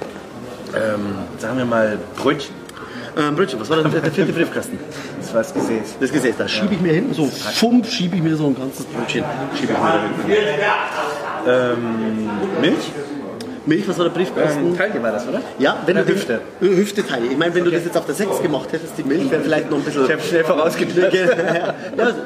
[0.76, 1.02] Ähm,
[1.40, 2.54] sagen wir mal Brötchen.
[3.18, 4.78] Ähm, Brötchen, was war denn der, der vierte Briefkasten?
[5.20, 5.96] Das war das Gesäß.
[6.00, 8.86] Das Gesäß, da schiebe ich mir hin, so fump, schiebe ich mir so ein ganzes
[8.86, 9.24] Brötchen,
[9.58, 11.78] schiebe ich mir da hin.
[11.78, 12.92] Ähm, Milch.
[13.66, 14.68] Milch, was war der Briefkasten?
[14.68, 15.42] Ähm, Taille war das, oder?
[15.58, 16.42] Ja, wenn Oder du den- Hüfte.
[16.62, 17.26] Äh, Hüfteteile.
[17.28, 19.70] Ich meine, wenn du das jetzt auf der 6 gemacht hättest, die Milch wäre vielleicht
[19.72, 20.06] noch ein bisschen.
[20.06, 21.14] Ich habe schnell vorausgedacht.
[21.14, 21.74] ja,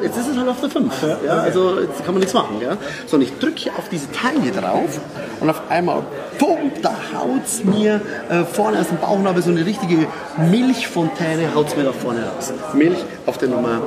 [0.02, 0.93] jetzt ist es halt auf der 5.
[1.25, 2.58] Ja, also jetzt kann man nichts machen.
[2.62, 2.78] Ja?
[3.06, 4.99] Sondern ich drücke auf diese Taille drauf
[5.39, 6.04] und auf einmal,
[6.38, 10.08] pum, da haut es mir äh, vorne aus dem Bauchnabel so eine richtige
[10.52, 12.52] Milchfontäne, haut es mir da vorne raus.
[12.73, 13.82] Milch auf der Nummer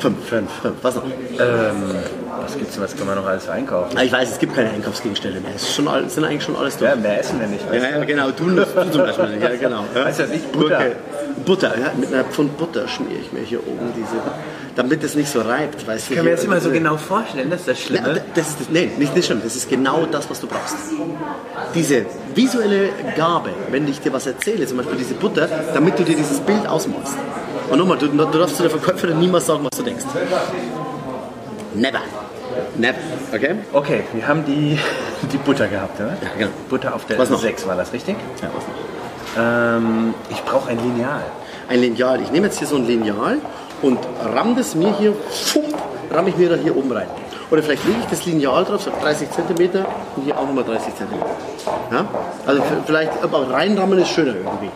[0.00, 0.16] 5.
[0.28, 0.48] 5.
[0.82, 1.04] Was noch?
[1.04, 1.94] Ähm,
[2.40, 3.96] was gibt's, was kann man noch alles einkaufen?
[3.98, 5.50] Ah, Ich weiß, es gibt keine Einkaufsgegenstände mehr.
[5.56, 6.90] Es ist schon, all- sind eigentlich schon alles durch.
[6.90, 7.68] Ja, mehr essen wir nicht.
[7.70, 8.30] weißt Ja, ja, genau.
[8.30, 9.42] Du, du zum Beispiel nicht.
[9.42, 9.84] Ja, genau.
[9.94, 10.04] Ja.
[10.06, 10.68] Weißt du was, ich Butter.
[10.78, 10.96] Gurke.
[11.44, 14.16] Butter, ja, mit einer Pfund Butter schmiere ich mir hier oben diese,
[14.76, 15.86] damit es nicht so reibt.
[15.86, 18.14] Weißt Ich kann mir das immer so genau vorstellen, das ist das Ja, Schlimme.
[18.14, 19.44] d- das ist das, nee, nicht das stimmt.
[19.44, 20.76] Das ist genau das, was du brauchst.
[21.74, 26.16] Diese visuelle Gabe, wenn ich dir was erzähle, zum Beispiel diese Butter, damit du dir
[26.16, 27.16] dieses Bild ausmalst.
[27.70, 30.04] Und nochmal, du, du darfst zu der Verkäuferin niemals sagen, was du denkst.
[31.74, 32.00] Never.
[32.76, 32.98] Never.
[33.32, 33.56] Okay?
[33.72, 34.78] Okay, wir haben die,
[35.32, 36.16] die Butter gehabt, oder?
[36.22, 36.50] Ja, genau.
[36.68, 37.40] Butter auf der Was noch?
[37.40, 38.16] 6 war das, richtig?
[38.42, 38.88] Ja, was noch?
[39.38, 41.22] Ähm, ich brauche ein Lineal.
[41.68, 42.20] Ein Lineal.
[42.22, 43.38] Ich nehme jetzt hier so ein Lineal
[43.82, 45.74] und ramm das mir hier, fump,
[46.10, 47.08] ramm ich mir da hier oben rein.
[47.50, 49.84] Oder vielleicht lege ich das Lineal drauf, so 30 cm
[50.16, 51.08] und hier auch nochmal 30 cm.
[51.92, 52.06] Ja?
[52.46, 54.70] Also vielleicht, aber reinrammen ist schöner irgendwie.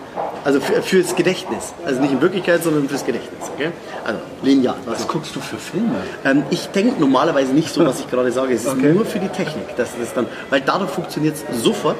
[0.44, 1.72] Also für, fürs Gedächtnis.
[1.84, 3.48] Also nicht in Wirklichkeit, sondern fürs Gedächtnis.
[3.54, 3.70] Okay?
[4.04, 4.74] Also Lineal.
[4.86, 5.94] Was Was guckst du für Filme?
[6.24, 8.54] Ähm, ich denke normalerweise nicht so, was ich gerade sage.
[8.54, 8.92] Es ist Okay.
[8.92, 9.76] nur für die Technik.
[9.76, 11.98] Dass das dann, weil dadurch funktioniert es sofort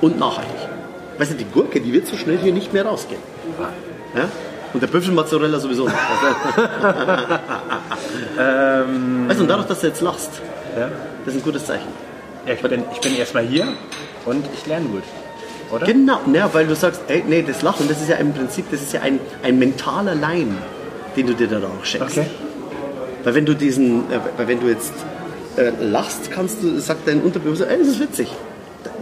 [0.00, 0.56] und nachhaltig.
[1.18, 3.20] Weißt du, die Gurke, die wird so schnell hier nicht mehr rausgehen.
[4.16, 4.24] Ja?
[4.72, 5.96] Und der Büffelmozzarella sowieso nicht.
[8.38, 10.30] Ähm, Weißt du, und dadurch, dass du jetzt lachst,
[10.78, 10.88] ja.
[11.24, 11.86] das ist ein gutes Zeichen.
[12.46, 13.68] Ja, ich, bin, ich bin erstmal hier
[14.24, 15.02] und ich lerne gut.
[15.72, 15.86] Oder?
[15.86, 18.82] Genau, ja, weil du sagst, ey, nee, das Lachen, das ist ja im Prinzip, das
[18.82, 20.58] ist ja ein, ein mentaler Leim,
[21.16, 22.18] den du dir da auch schenkst.
[22.18, 22.26] Okay.
[23.24, 24.92] Weil wenn du diesen, äh, weil wenn du jetzt
[25.56, 28.28] äh, lachst, kannst du, sagt dein Unterbewusstsein, ey, das ist witzig.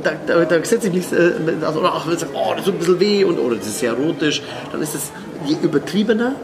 [0.04, 1.32] Da, da, da setze ich mich, äh,
[1.64, 4.40] also, oder ach, oh, das tut ein bisschen weh und oder das ist sehr erotisch,
[4.70, 5.10] dann ist es
[5.46, 6.36] je übertriebener,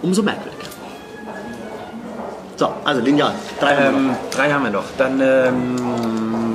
[0.00, 0.64] umso merkwürdiger.
[2.56, 3.34] So, also Lineal.
[3.60, 3.98] Drei haben wir noch.
[3.98, 4.84] Ähm, drei haben wir noch.
[4.96, 6.53] Dann, ähm,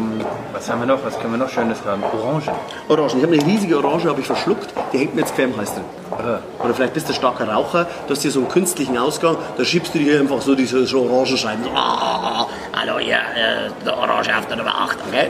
[0.60, 1.04] was haben wir noch?
[1.06, 2.04] Was können wir noch Schönes haben?
[2.04, 2.52] Orange.
[2.90, 3.18] Orangen.
[3.18, 4.74] Ich habe eine riesige Orange, habe ich verschluckt.
[4.92, 5.84] Die hängt mir jetzt quer im Hals drin.
[6.12, 6.64] Äh.
[6.64, 9.96] Oder vielleicht bist du starker Raucher, du hast hier so einen künstlichen Ausgang, da schiebst
[9.96, 11.64] du dir hier einfach so diese so Orangenscheiben.
[11.64, 15.30] So, ah, hallo hier, äh, Orange auf der Nummer 8, okay?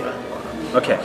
[0.75, 0.95] Okay.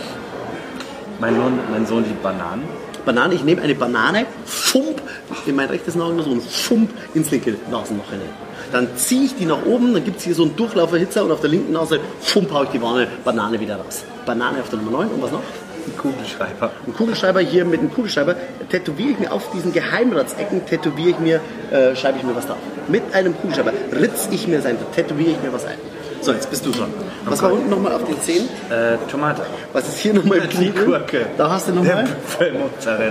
[1.21, 2.65] Mein Sohn, mein Sohn liebt Bananen.
[3.05, 5.03] Banane, ich nehme eine Banane, fump
[5.45, 8.31] in mein rechtes Nasenloch und fump ins linke Nasenloch hinein.
[8.73, 11.43] Dann ziehe ich die nach oben, dann gibt es hier so einen Durchlauferhitzer und auf
[11.43, 14.05] der linken Nase, fump, hau ich die Banane wieder raus.
[14.25, 15.43] Banane auf der Nummer 9 und was noch?
[15.87, 16.73] Ein Kugelschreiber.
[16.87, 18.37] Ein Kugelschreiber hier mit einem Kugelschreiber
[18.71, 22.57] tätowiere ich mir auf diesen Geheimratsecken, tätowiere ich mir, äh, schreibe ich mir was da.
[22.89, 25.79] Mit einem Kugelschreiber ritz ich mir sein, tätowiere ich mir was ein.
[26.25, 26.89] So, jetzt bist du dran.
[27.27, 28.49] Was war unten nochmal auf den Zehen?
[28.71, 29.43] Äh, Tomate.
[29.75, 30.71] Was ist hier nochmal Die?
[30.71, 31.27] Gurke.
[31.37, 32.07] Da hast du nochmal.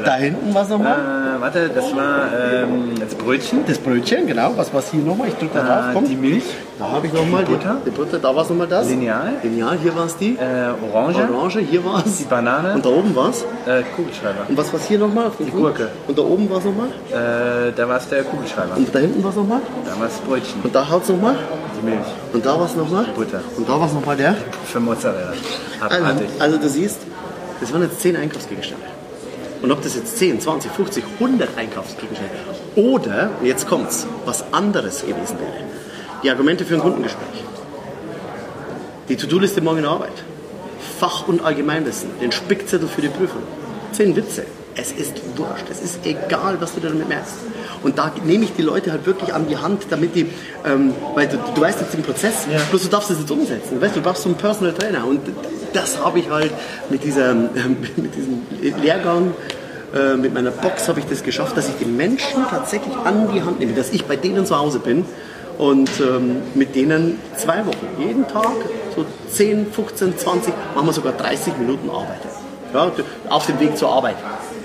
[0.03, 0.95] Da hinten was nochmal?
[1.37, 2.29] Äh, warte, das war
[2.63, 3.59] ähm, das Brötchen.
[3.67, 4.53] Das Brötchen, genau.
[4.55, 5.27] Was war hier nochmal?
[5.27, 5.89] Ich drücke da drauf.
[5.91, 6.05] Äh, Komm.
[6.07, 6.43] die Milch.
[6.79, 7.77] Da habe ich nochmal Die Butter.
[7.85, 8.89] Die, die Butter, da war es nochmal das.
[8.89, 9.33] Lineal.
[9.43, 10.31] Lineal, hier war es die.
[10.35, 11.19] Äh, Orange.
[11.31, 12.17] Orange, hier war es.
[12.17, 12.73] Die Banane.
[12.73, 13.43] Und da oben war es.
[13.67, 14.39] Äh, Kugelschreiber.
[14.49, 15.29] Und was war es hier nochmal?
[15.37, 15.89] Die Gurke.
[16.07, 16.87] Und da oben war es nochmal.
[17.11, 18.75] Äh, da war es der Kugelschreiber.
[18.75, 19.59] Und da hinten war es nochmal.
[19.85, 20.61] Da war es Brötchen.
[20.63, 21.35] Und da haut es nochmal.
[21.79, 21.99] Die Milch.
[22.33, 23.02] Und da war es nochmal.
[23.07, 23.41] Butter.
[23.57, 24.35] Und da war es nochmal der.
[24.65, 25.33] Für Mozzarella.
[25.79, 26.27] Also, Abartig.
[26.39, 26.99] also du siehst,
[27.59, 28.85] das waren jetzt 10 Einkaufsgegenstände.
[29.61, 32.35] Und ob das jetzt 10, 20, 50, 100 Einkaufsgegenstände
[32.75, 35.63] oder, und jetzt kommt's, was anderes gewesen wäre.
[36.23, 37.43] Die Argumente für ein Kundengespräch.
[39.09, 40.23] Die To-Do-Liste morgen in Arbeit.
[40.99, 42.09] Fach- und Allgemeinwissen.
[42.21, 43.43] Den Spickzettel für die Prüfung.
[43.91, 44.45] 10 Witze.
[44.75, 45.65] Es ist wurscht.
[45.69, 47.35] Es ist egal, was du damit merkst.
[47.83, 50.27] Und da nehme ich die Leute halt wirklich an die Hand, damit die,
[50.65, 53.81] ähm, weil du, du weißt jetzt den Prozess, bloß du darfst es jetzt umsetzen.
[53.81, 55.05] Weißt, du du brauchst so einen Personal Trainer.
[55.05, 55.21] Und
[55.73, 56.51] das habe ich halt
[56.89, 59.33] mit, dieser, ähm, mit diesem Lehrgang,
[59.93, 63.43] äh, mit meiner Box habe ich das geschafft, dass ich die Menschen tatsächlich an die
[63.43, 65.05] Hand nehme, dass ich bei denen zu Hause bin
[65.57, 68.55] und ähm, mit denen zwei Wochen, jeden Tag,
[68.95, 72.27] so 10, 15, 20, manchmal sogar 30 Minuten arbeite.
[72.73, 72.91] Ja,
[73.29, 74.15] auf dem Weg zur Arbeit.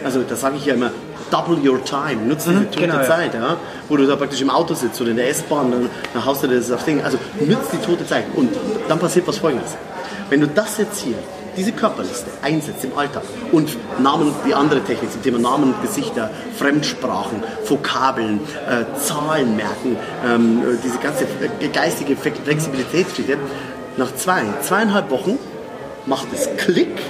[0.05, 0.91] Also da sage ich ja immer,
[1.31, 3.03] double your time, nutze diese tote genau.
[3.05, 3.57] Zeit, ja,
[3.89, 6.49] wo du da praktisch im Auto sitzt oder in der S-Bahn, dann, dann haust du
[6.49, 7.03] das auf Ding.
[7.03, 8.51] Also nutze die tote Zeit und
[8.89, 9.77] dann passiert was folgendes.
[10.31, 11.17] Wenn du das jetzt hier,
[11.57, 16.31] diese Körperliste einsetzt im Alltag und Namen, die andere Technik zum Thema Namen und Gesichter,
[16.57, 23.39] Fremdsprachen, Vokabeln, äh, Zahlen merken, ähm, äh, diese ganze äh, geistige Flexibilität steht
[23.97, 25.39] nach zwei, zweieinhalb Wochen
[26.07, 27.03] macht es Klick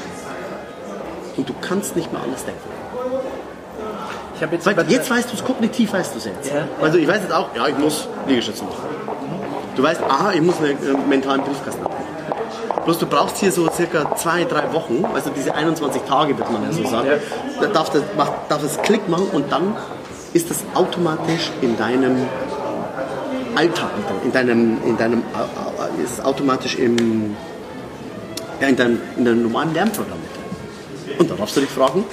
[1.36, 2.77] und du kannst nicht mehr anders denken.
[4.38, 6.52] Ich habe jetzt, Weil jetzt weißt du es, kognitiv weißt du es jetzt.
[6.54, 6.68] Ja.
[6.80, 8.84] Also ich weiß jetzt auch, ja, ich muss Liegestütze machen.
[9.74, 12.04] Du weißt, aha, ich muss einen äh, mentalen Briefkasten abmachen.
[12.84, 16.62] Bloß du brauchst hier so circa zwei, drei Wochen, also diese 21 Tage, wird man
[16.62, 17.08] ja so sagen,
[17.60, 19.74] da darf, das, macht, darf es Klick machen und dann
[20.34, 22.28] ist das automatisch in deinem
[23.56, 23.90] Alltag,
[24.22, 27.36] in deinem, in deinem, äh, äh, ist automatisch im,
[28.60, 30.18] ja, in, deinem, in deinem normalen Lernprogramm.
[31.18, 32.04] Und dann darfst du dich fragen,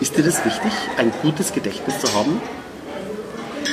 [0.00, 2.40] ist dir das wichtig, ein gutes Gedächtnis zu haben?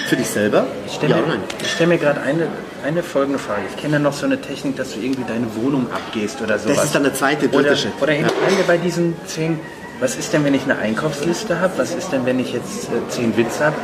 [0.08, 0.68] Für dich selber?
[0.86, 2.48] Ich stelle ja, mir, ich stell mir gerade eine,
[2.86, 3.62] eine folgende Frage.
[3.76, 6.76] Ich kenne noch so eine Technik, dass du irgendwie deine Wohnung abgehst oder sowas.
[6.78, 7.94] Das ist dann der zweite, dritte oder, Schritt.
[8.02, 8.28] Oder Ja.
[8.68, 9.60] bei diesen zehn,
[10.00, 11.74] was ist denn, wenn ich eine Einkaufsliste habe?
[11.78, 13.76] Was ist denn, wenn ich jetzt äh, zehn Witze habe?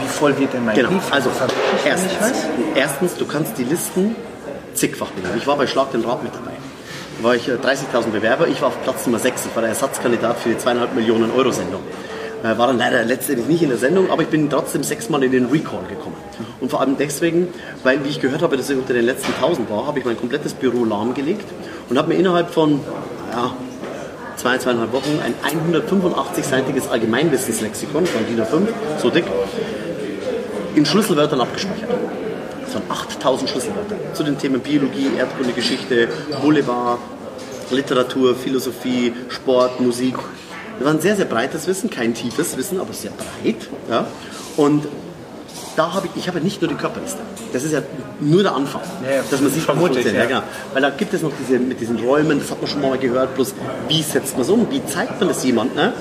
[0.00, 1.12] Wie voll wird denn mein Genau, Brief?
[1.12, 1.30] also
[1.84, 2.12] erstens,
[2.74, 4.16] erstens, du kannst die Listen
[4.74, 5.38] zigfach benennen.
[5.38, 6.52] Ich war bei Schlag den Rat mit dabei.
[7.24, 9.46] War ich äh, 30.000 Bewerber, ich war auf Platz Nummer 6.
[9.46, 11.80] Ich war der Ersatzkandidat für die zweieinhalb Millionen Euro Sendung.
[12.42, 15.32] Äh, War dann leider letztendlich nicht in der Sendung, aber ich bin trotzdem sechsmal in
[15.32, 16.16] den Recall gekommen.
[16.60, 17.48] Und vor allem deswegen,
[17.82, 20.18] weil, wie ich gehört habe, dass ich unter den letzten 1000 war, habe ich mein
[20.18, 21.46] komplettes Büro lahmgelegt
[21.88, 22.80] und habe mir innerhalb von
[23.32, 23.54] ja,
[24.36, 25.34] zwei, zweieinhalb Wochen ein
[25.72, 28.66] 185-seitiges Allgemeinwissenslexikon von DIN A5,
[29.00, 29.24] so dick,
[30.74, 31.88] in Schlüsselwörtern abgespeichert.
[32.74, 36.08] Waren 8000 Schlüsselwörter zu den Themen Biologie, Erdkunde, Geschichte,
[36.42, 36.98] Boulevard,
[37.70, 40.16] Literatur, Philosophie, Sport, Musik.
[40.78, 43.68] Das war ein sehr, sehr breites Wissen, kein tiefes Wissen, aber sehr breit.
[43.88, 44.06] Ja?
[44.56, 44.86] Und
[45.76, 47.20] da habe ich, ich habe nicht nur die Körperliste.
[47.52, 47.82] Das ist ja
[48.20, 48.82] nur der Anfang.
[49.02, 50.30] Ja, dass man sieht, was vermute ich, funktioniert.
[50.30, 50.36] ja.
[50.36, 50.52] Ja, genau.
[50.72, 53.34] Weil da gibt es noch diese, mit diesen Räumen, das hat man schon mal gehört,
[53.34, 53.54] bloß
[53.88, 55.92] wie setzt man es um, wie zeigt man das jemand, ne?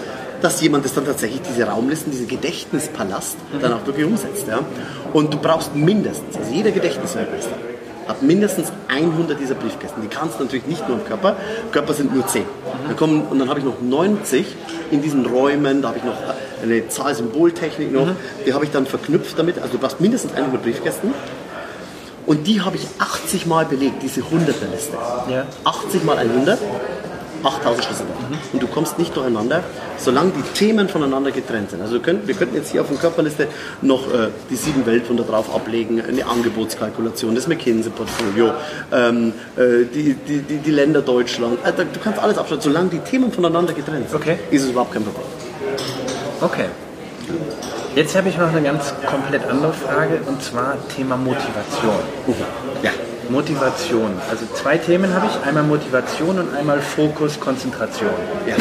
[0.43, 4.45] Dass jemand das dann tatsächlich, diese Raumlisten, diese Gedächtnispalast, dann auch wirklich umsetzt.
[4.47, 4.59] Ja?
[5.13, 7.55] Und du brauchst mindestens, also jeder Gedächtnisweltmeister
[8.07, 10.01] hat mindestens 100 dieser Briefkästen.
[10.01, 11.37] Die kannst du natürlich nicht nur im Körper,
[11.71, 12.43] Körper sind nur 10.
[12.87, 14.45] Dann kommen, und dann habe ich noch 90
[14.91, 16.17] in diesen Räumen, da habe ich noch
[16.61, 18.09] eine Zahl-Symboltechnik noch,
[18.45, 21.13] die habe ich dann verknüpft damit, also du brauchst mindestens 100 Briefkästen.
[22.25, 24.97] Und die habe ich 80 Mal belegt, diese 100er Liste.
[25.29, 25.45] Ja.
[25.63, 26.59] 80 mal 100,
[27.43, 28.23] 8000 Schlüsselwörter.
[28.53, 29.63] Und du kommst nicht durcheinander,
[29.97, 31.81] solange die Themen voneinander getrennt sind.
[31.81, 33.47] Also wir könnten, wir könnten jetzt hier auf der Körperliste
[33.81, 38.53] noch äh, die sieben Weltwunder drauf ablegen, eine Angebotskalkulation, das McKinsey-Portfolio,
[38.91, 41.59] ähm, äh, die, die, die, die Länder Deutschland.
[41.65, 44.19] Äh, du kannst alles abschalten, solange die Themen voneinander getrennt sind.
[44.19, 44.37] Okay.
[44.51, 45.25] Ist es überhaupt kein Problem.
[46.41, 46.65] Okay.
[47.95, 51.93] Jetzt habe ich noch eine ganz komplett andere Frage und zwar Thema Motivation.
[52.81, 52.91] Ja.
[53.29, 54.11] Motivation.
[54.29, 55.47] Also zwei Themen habe ich.
[55.47, 58.09] Einmal Motivation und einmal Fokus, Konzentration.
[58.47, 58.55] Ja.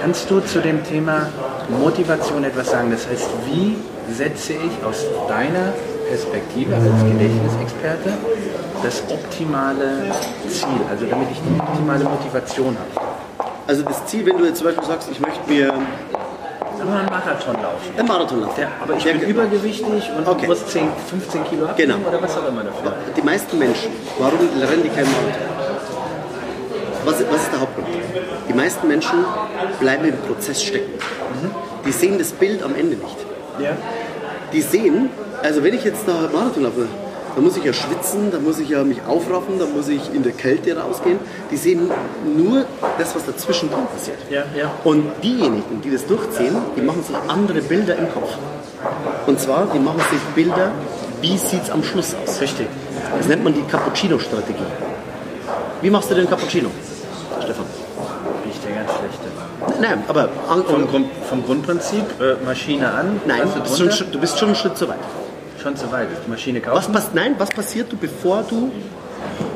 [0.00, 1.28] Kannst du zu dem Thema
[1.68, 2.90] Motivation etwas sagen?
[2.90, 3.76] Das heißt, wie
[4.12, 5.72] setze ich aus deiner
[6.08, 8.12] Perspektive als Gedächtnisexperte
[8.82, 10.12] das optimale
[10.48, 13.06] Ziel, also damit ich die optimale Motivation habe?
[13.66, 15.72] Also das Ziel, wenn du jetzt zum Beispiel sagst, ich möchte mir
[16.84, 17.98] Mal einen Marathon laufen.
[17.98, 18.54] einen Marathon laufen.
[18.56, 20.46] Der, aber ich bin übergewichtig und Okay.
[20.46, 22.08] muss 10, 15 Kilo abnehmen Genau.
[22.08, 22.94] oder was auch immer dafür.
[23.16, 25.56] Die meisten Menschen, warum rennen die keinen Marathon?
[27.04, 27.86] Was, was ist der Hauptgrund?
[28.48, 29.24] Die meisten Menschen
[29.80, 30.92] bleiben im Prozess stecken.
[31.86, 33.16] Die sehen das Bild am Ende nicht.
[33.60, 33.70] Ja.
[34.52, 35.10] Die sehen,
[35.42, 36.88] also wenn ich jetzt da Marathon laufe,
[37.36, 40.22] dann muss ich ja schwitzen, dann muss ich ja mich aufraffen, dann muss ich in
[40.22, 41.18] der Kälte rausgehen.
[41.50, 41.90] Die sehen
[42.34, 42.64] nur
[42.98, 44.16] das, was dazwischen passiert.
[44.30, 44.72] Ja, ja.
[44.84, 48.30] Und diejenigen, die das durchziehen, die machen sich andere Bilder im Kopf.
[49.26, 50.70] Und zwar, die machen sich Bilder,
[51.20, 52.40] wie sieht es am Schluss aus.
[52.40, 52.68] Richtig.
[53.18, 54.64] Das nennt man die Cappuccino-Strategie.
[55.82, 56.70] Wie machst du den Cappuccino,
[57.42, 57.66] Stefan?
[58.42, 59.78] Bin ich der ganz schlechte.
[59.82, 64.18] Nein, aber an, Vom, Grund, vom Grundprinzip, äh, Maschine an, nein, du bist, schon, du
[64.18, 64.96] bist schon einen Schritt zu weit.
[65.62, 66.08] Schon zu weit.
[66.26, 66.92] Die Maschine Was, kaufen.
[66.92, 68.70] pass, nein, was passiert du, bevor du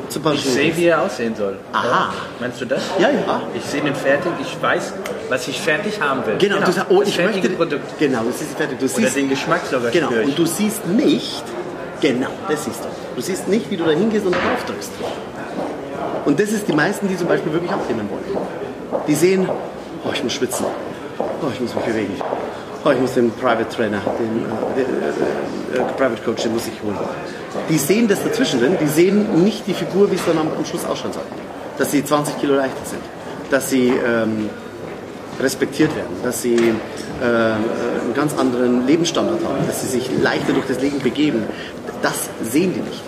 [0.09, 0.51] zum Ich Beispiel...
[0.51, 1.57] sehe, wie er aussehen soll.
[1.71, 2.13] Aha.
[2.39, 2.81] Meinst du das?
[2.99, 3.41] Ja, ja.
[3.53, 4.93] Ich sehe den fertig, ich weiß,
[5.29, 6.35] was ich fertig haben will.
[6.37, 7.55] Genau, du sagst, oh, das ich fertige möchte...
[7.57, 7.99] Produkt.
[7.99, 8.79] Genau, das ist fertig.
[8.79, 10.27] Du Oder siehst, den Geschmack sogar genau, spüre ich.
[10.29, 11.43] und du siehst nicht...
[12.01, 12.87] Genau, das siehst du.
[13.15, 14.91] Du siehst nicht, wie du da hingehst und drauf drückst.
[16.25, 18.45] Und das ist die meisten, die zum Beispiel wirklich abnehmen wollen.
[19.07, 19.47] Die sehen,
[20.03, 20.65] oh, ich muss schwitzen.
[21.19, 22.13] Oh, ich muss mich bewegen.
[22.83, 26.65] Oh, ich muss den Private Trainer, den, äh, den äh, äh, Private Coach, den muss
[26.65, 26.97] ich holen.
[27.69, 30.83] Die sehen das dazwischen drin, die sehen nicht die Figur, wie es dann am, Schluss
[30.85, 31.23] ausschauen soll.
[31.77, 33.01] Dass sie 20 Kilo leichter sind.
[33.51, 34.49] Dass sie ähm,
[35.39, 36.15] respektiert werden.
[36.23, 39.67] Dass sie äh, einen ganz anderen Lebensstandard haben.
[39.67, 41.43] Dass sie sich leichter durch das Leben begeben.
[42.01, 43.03] Das sehen die nicht.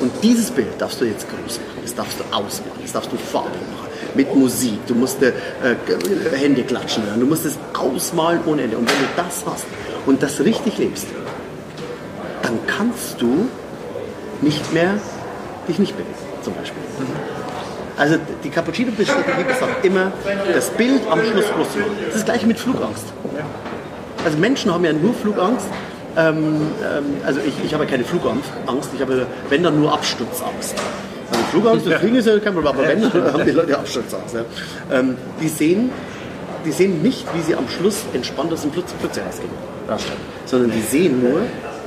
[0.00, 3.16] Und dieses Bild darfst du jetzt groß machen, das darfst du ausmalen, das darfst du
[3.16, 8.40] farbig machen, mit Musik, du musst äh, äh, Hände klatschen hören, du musst es ausmalen
[8.46, 8.78] ohne Ende.
[8.78, 9.66] Und wenn du das hast
[10.06, 11.06] und das richtig lebst,
[12.42, 13.48] dann kannst du
[14.40, 14.94] nicht mehr
[15.68, 16.82] dich nicht bewegen, zum Beispiel.
[17.96, 20.12] Also die Cappuccino-Strategie besagt immer,
[20.52, 21.90] das Bild am Schluss groß zu machen.
[21.98, 23.06] Das ist das gleiche mit Flugangst.
[24.24, 25.66] Also Menschen haben ja nur Flugangst.
[26.16, 28.50] Ähm, ähm, also ich, ich habe keine Flugangst,
[28.94, 30.74] ich habe, wenn dann nur Absturzangst.
[31.50, 34.34] Flugangst, das Fliegen ist ja kein Problem, aber wenn, dann haben die Leute Absturzangst.
[34.34, 34.44] Ja.
[34.98, 35.90] Ähm, die, sehen,
[36.64, 39.50] die sehen nicht, wie sie am Schluss entspannt aus dem Flug- Flugzeug rausgehen.
[40.44, 41.40] Sondern die sehen nur,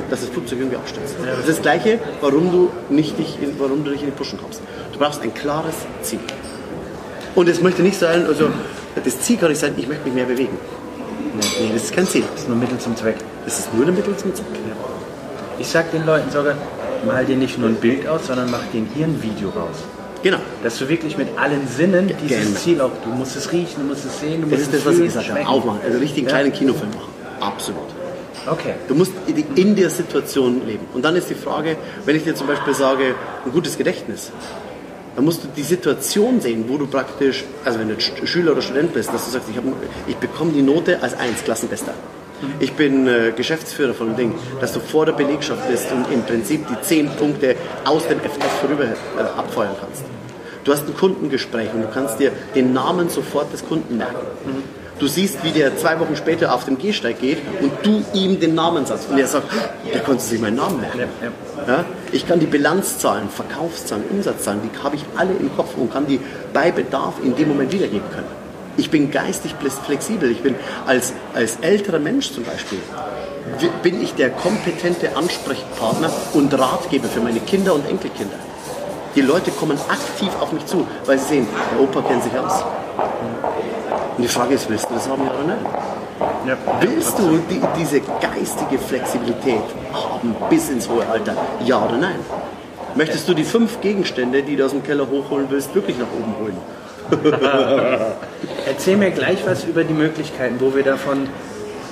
[0.09, 1.15] dass das Flugzeug irgendwie abstürzt.
[1.23, 4.39] Das ist das Gleiche, warum du, nicht dich in, warum du nicht in die Puschen
[4.41, 4.61] kommst.
[4.91, 6.19] Du brauchst ein klares Ziel.
[7.35, 8.49] Und es möchte nicht sein, also
[9.03, 10.57] das Ziel kann nicht sein, ich möchte mich mehr bewegen.
[11.35, 12.23] Nee, das ist kein Ziel.
[12.33, 13.15] Das ist nur Mittel zum Zweck.
[13.45, 14.47] Das ist nur ein Mittel zum Zweck.
[15.59, 16.55] Ich sag den Leuten sogar,
[17.05, 19.77] mal dir nicht nur ein Bild aus, sondern mach den hier ein Video raus.
[20.23, 20.37] Genau.
[20.63, 22.59] Dass du wirklich mit allen Sinnen dieses Genau.
[22.59, 24.83] Ziel auch, du musst es riechen, du musst es sehen, du Das musst ist es
[24.83, 25.47] das, was ich gesagt habe.
[25.47, 25.79] Aufmachen.
[25.83, 26.31] Also richtig einen Ja.
[26.33, 27.09] kleinen Kinofilm machen.
[27.39, 27.87] Absolut.
[28.47, 28.73] Okay.
[28.87, 29.11] Du musst
[29.55, 30.85] in der Situation leben.
[30.93, 34.31] Und dann ist die Frage, wenn ich dir zum Beispiel sage, ein gutes Gedächtnis,
[35.15, 38.61] dann musst du die Situation sehen, wo du praktisch, also wenn du Sch- Schüler oder
[38.61, 39.63] Student bist, dass du sagst, ich, hab,
[40.07, 41.93] ich bekomme die Note als 1, Klassenbester.
[42.59, 46.23] Ich bin äh, Geschäftsführer von einem Ding, dass du vor der Belegschaft bist und im
[46.23, 50.03] Prinzip die 10 Punkte aus dem FF vorüber äh, abfeuern kannst.
[50.63, 54.19] Du hast ein Kundengespräch und du kannst dir den Namen sofort des Kunden merken.
[54.99, 58.53] Du siehst, wie der zwei Wochen später auf dem Gehsteig geht und du ihm den
[58.53, 59.09] Namen sagst.
[59.09, 59.47] Und er sagt,
[59.91, 60.99] der konnte sich meinen Namen merken.
[60.99, 61.85] Ja, Ja?
[62.11, 66.19] Ich kann die Bilanzzahlen, Verkaufszahlen, Umsatzzahlen, die habe ich alle im Kopf und kann die
[66.53, 68.40] bei Bedarf in dem Moment wiedergeben können.
[68.77, 69.55] Ich bin geistig
[69.85, 70.31] flexibel.
[70.31, 70.55] Ich bin
[70.85, 72.79] als, als älterer Mensch zum Beispiel,
[73.83, 78.37] bin ich der kompetente Ansprechpartner und Ratgeber für meine Kinder und Enkelkinder.
[79.15, 82.63] Die Leute kommen aktiv auf mich zu, weil sie sehen, der Opa kennt sich aus.
[84.17, 85.65] Und die Frage ist, willst du das haben, ja oder nein?
[86.47, 86.57] Ja.
[86.79, 91.35] Willst du die, diese geistige Flexibilität haben bis ins hohe Alter?
[91.65, 92.19] Ja oder nein?
[92.95, 96.35] Möchtest du die fünf Gegenstände, die du aus dem Keller hochholen willst, wirklich nach oben
[96.41, 96.57] holen?
[98.67, 101.23] Erzähl mir gleich was über die Möglichkeiten, wo wir davon,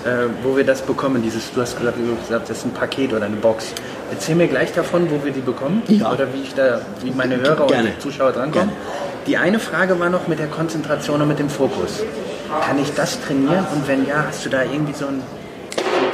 [0.06, 1.22] äh, wo wir das bekommen.
[1.22, 3.74] Dieses, du hast gesagt, du hast gesagt, das ist ein Paket oder eine Box.
[4.12, 6.12] Erzähl mir gleich davon, wo wir die bekommen Ja.
[6.12, 7.89] oder wie ich da, wie meine Hörer Gerne.
[7.89, 8.72] und Zuschauer drankommen.
[9.28, 12.02] Die eine Frage war noch mit der Konzentration und mit dem Fokus.
[12.65, 13.65] Kann ich das trainieren?
[13.76, 15.22] Und wenn ja, hast du da irgendwie so einen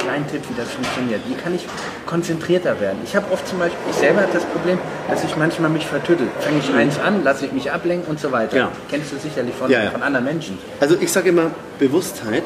[0.06, 1.20] kleinen Tipp, wie das funktioniert?
[1.28, 1.66] Wie kann ich
[2.06, 2.98] konzentrierter werden?
[3.04, 6.28] Ich habe oft zum Beispiel, ich selber habe das Problem, dass ich manchmal mich vertüttel.
[6.40, 8.56] Fange ich eins an, lasse ich mich ablenken und so weiter.
[8.56, 8.68] Ja.
[8.88, 9.90] Kennst du sicherlich von, Ja, ja.
[9.90, 10.58] von anderen Menschen.
[10.80, 12.44] Also ich sage immer, Bewusstheit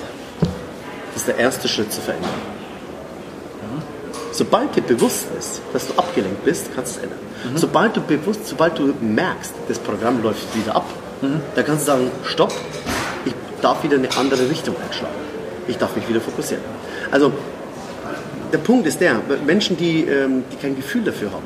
[1.14, 2.34] ist der erste Schritt zur Veränderung.
[4.32, 7.18] Sobald dir bewusst ist, dass du abgelenkt bist, kannst du es ändern.
[7.56, 10.86] Sobald du bewusst, sobald du merkst, das Programm läuft wieder ab,
[11.20, 12.52] dann kannst du sagen, stopp,
[13.26, 15.14] ich darf wieder eine andere Richtung einschlagen.
[15.66, 16.62] Ich darf mich wieder fokussieren.
[17.10, 17.32] Also
[18.52, 21.44] der Punkt ist der, Menschen, die, ähm, die kein Gefühl dafür haben,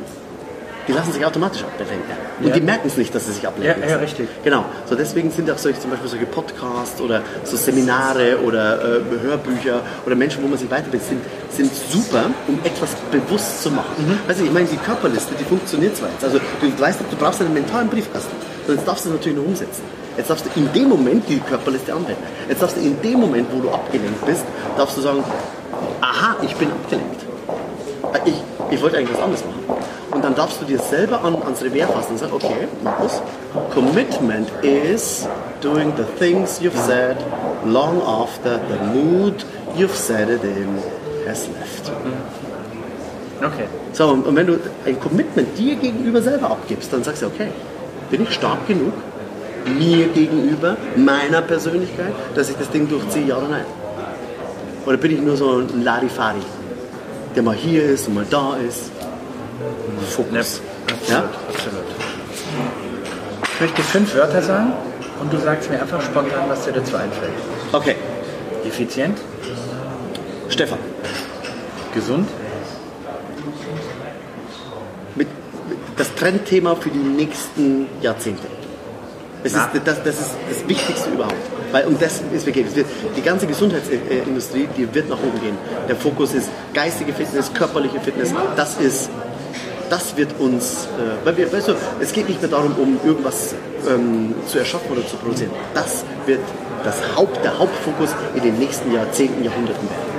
[0.87, 1.97] die lassen sich automatisch ablenken.
[2.41, 2.53] Und Ja.
[2.55, 4.29] die merken es nicht, dass sie sich ablenken Ja, ja, richtig.
[4.43, 4.67] Genau.
[4.85, 9.81] So deswegen sind auch solche, zum Beispiel solche Podcasts oder so Seminare oder äh, Hörbücher
[10.05, 13.95] oder Menschen, wo man sich weiterbildet, sind, sind super, um etwas bewusst zu machen.
[13.99, 14.19] Mhm.
[14.29, 16.25] Weißt du, ich meine, die Körperliste, die funktioniert zwar jetzt.
[16.25, 18.33] Also du weißt, du brauchst einen mentalen Briefkasten.
[18.69, 19.83] Jetzt darfst du es natürlich noch umsetzen.
[20.17, 22.23] Jetzt darfst du in dem Moment die Körperliste anwenden.
[22.49, 24.45] Jetzt darfst du in dem Moment, wo du abgelenkt bist,
[24.77, 25.25] darfst du sagen,
[26.01, 27.23] aha, ich bin abgelenkt.
[28.13, 29.83] Äh, Ich, ich wollte eigentlich was anderes machen.
[30.13, 33.21] Und dann darfst du dir selber an, ans Revers fassen und sagen, okay, Markus,
[33.73, 35.27] commitment is
[35.61, 37.17] doing the things you've said
[37.65, 39.45] long after the mood
[39.77, 40.79] you've said it in
[41.27, 41.91] has left.
[43.43, 43.67] Okay.
[43.93, 47.49] So, und und wenn du ein Commitment dir gegenüber selber abgibst, dann sagst du, okay,
[48.11, 48.93] bin ich stark genug,
[49.67, 53.65] mir gegenüber, meiner Persönlichkeit, dass ich das Ding durchziehe, ja oder nein?
[54.87, 56.43] Oder bin ich nur so ein Larifari,
[57.35, 58.91] der mal hier ist und mal da ist?
[60.11, 60.61] Fokus.
[61.09, 61.25] Ja?
[61.49, 61.85] absolut.
[63.55, 64.73] Ich möchte fünf Wörter sagen
[65.21, 67.33] und du sagst mir einfach spontan, was dir dazu einfällt.
[67.73, 67.97] Okay,
[68.67, 69.19] Effizient,
[70.49, 70.79] Stefan,
[71.95, 72.29] gesund,
[75.15, 75.29] mit,
[75.69, 78.47] mit das Trendthema für die nächsten Jahrzehnte.
[79.45, 81.35] Das ist, das, das ist das Wichtigste überhaupt.
[81.71, 82.67] Weil um das ist wirklich,
[83.15, 85.59] die ganze Gesundheitsindustrie, die wird nach oben gehen.
[85.87, 88.33] Der Fokus ist geistige Fitness, körperliche Fitness.
[88.57, 89.11] Das ist,
[89.91, 93.55] das wird uns, äh, weil wir, weißt du, es geht nicht mehr darum, um irgendwas
[93.87, 95.51] ähm, zu erschaffen oder zu produzieren.
[95.75, 96.41] Das wird
[96.83, 100.15] das Haupt, der Hauptfokus in den nächsten Jahrzehnten, Jahrhunderten werden.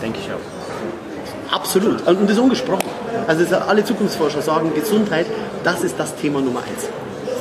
[0.00, 1.54] denke ich auch.
[1.54, 2.06] Absolut.
[2.06, 2.88] Und das ist ungesprochen.
[3.26, 5.26] Also alle Zukunftsforscher sagen, Gesundheit,
[5.62, 6.88] das ist das Thema Nummer eins.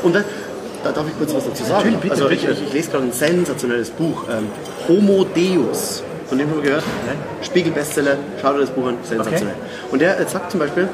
[0.04, 0.24] Und das,
[0.84, 1.98] da darf ich kurz was dazu sagen.
[2.02, 2.30] Bitte, also.
[2.30, 4.48] Ich, ich lese gerade ein sensationelles Buch, ähm,
[4.88, 6.04] Homo Deus.
[6.28, 6.84] Von dem haben wir gehört?
[7.08, 7.18] Nein.
[7.42, 9.56] Spiegel-Bestseller, schau dir das Buch an, sensationell.
[9.92, 10.88] Und der sagt zum Beispiel,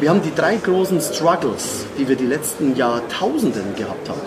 [0.00, 4.20] wir haben die drei großen Struggles, die wir die letzten Jahrtausenden gehabt haben.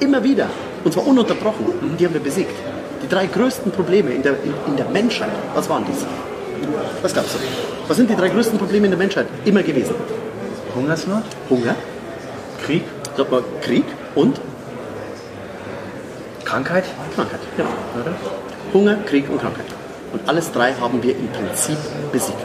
[0.00, 0.48] Immer wieder.
[0.82, 1.66] Und zwar ununterbrochen.
[1.98, 2.54] Die haben wir besiegt.
[3.02, 5.92] Die drei größten Probleme in der, in, in der Menschheit, was waren die?
[7.02, 7.38] Was glaubst du?
[7.86, 9.94] Was sind die drei größten Probleme in der Menschheit immer gewesen?
[10.74, 11.74] Hungersnot, Hunger,
[12.64, 12.84] Krieg,
[13.16, 14.40] sag mal Krieg und
[16.44, 17.40] Krankheit, Krankheit.
[18.00, 18.14] Oder?
[18.72, 19.66] Hunger, Krieg und Krankheit.
[20.12, 21.78] Und alles drei haben wir im Prinzip
[22.12, 22.38] besiegt.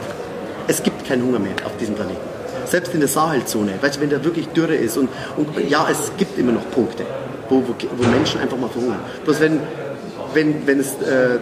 [0.68, 2.20] Es gibt keinen Hunger mehr auf diesem Planeten.
[2.66, 6.12] Selbst in der Sahelzone, weißt du, wenn da wirklich Dürre ist und, und ja, es
[6.16, 7.04] gibt immer noch Punkte,
[7.48, 9.00] wo, wo, wo Menschen einfach mal verhungern.
[9.24, 9.60] Bloß wenn,
[10.34, 11.38] wenn, wenn, es, äh,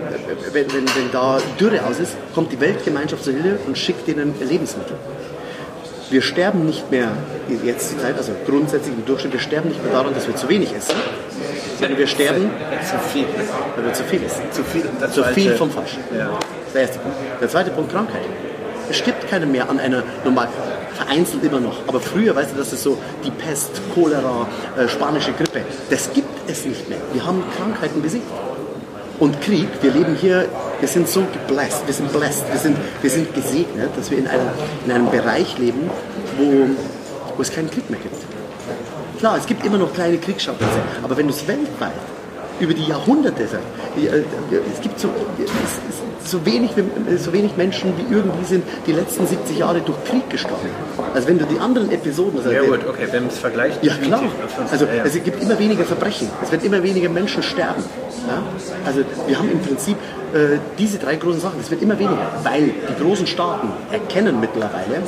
[0.53, 4.35] wenn, wenn, wenn da Dürre aus ist, kommt die Weltgemeinschaft zur Hilfe und schickt ihnen
[4.41, 4.97] Lebensmittel.
[6.11, 7.09] Wir sterben nicht mehr,
[7.64, 10.48] jetzt die Zeit, also grundsätzlich im Durchschnitt, wir sterben nicht mehr daran, dass wir zu
[10.48, 10.94] wenig essen,
[11.78, 12.50] sondern wir sterben,
[12.88, 13.26] Zu viel.
[13.76, 14.42] weil wir zu viel essen.
[14.50, 14.84] Zu viel.
[15.11, 16.00] Zu viel vom Falschen.
[16.16, 16.38] Ja.
[16.72, 17.16] Der erste Punkt.
[17.40, 18.22] Der zweite Punkt, Krankheit.
[18.90, 20.48] Es stirbt keiner mehr an einer normal,
[20.94, 21.76] vereinzelt immer noch.
[21.86, 24.46] Aber früher, weißt du, das ist so die Pest, Cholera,
[24.76, 25.62] äh, spanische Grippe.
[25.90, 26.98] Das gibt es nicht mehr.
[27.12, 28.26] Wir haben Krankheiten besiegt.
[29.18, 30.46] Und Krieg, wir leben hier,
[30.85, 34.26] wir sind so gebläst, wir sind blessed, wir sind, wir sind gesegnet, dass wir in
[34.26, 34.49] einem,
[34.85, 35.91] in einem Bereich leben,
[36.37, 36.66] wo,
[37.37, 38.16] wo es keinen Krieg mehr gibt.
[39.18, 41.93] Klar, es gibt immer noch kleine Kriegsschauplätze, aber wenn du es weltweit
[42.61, 43.66] über die Jahrhunderte sagst,
[43.97, 44.24] äh,
[44.74, 45.09] es gibt so,
[45.39, 46.70] es ist so, wenig,
[47.18, 50.68] so wenig Menschen wie irgendwie sind die letzten 70 Jahre durch Krieg gestorben.
[51.14, 52.39] Also wenn du die anderen Episoden...
[52.39, 53.85] Also Ja gut, okay, wenn man es vergleicht.
[53.85, 54.22] ja, klar.
[54.70, 56.29] Also es gibt immer weniger Verbrechen.
[56.43, 57.83] Es werden immer weniger Menschen sterben.
[58.29, 58.43] Ja?
[58.87, 59.97] Also wir haben im Prinzip
[60.35, 61.61] äh, diese drei großen Sachen.
[61.61, 65.03] Es wird immer weniger, weil die großen Staaten erkennen mittlerweile,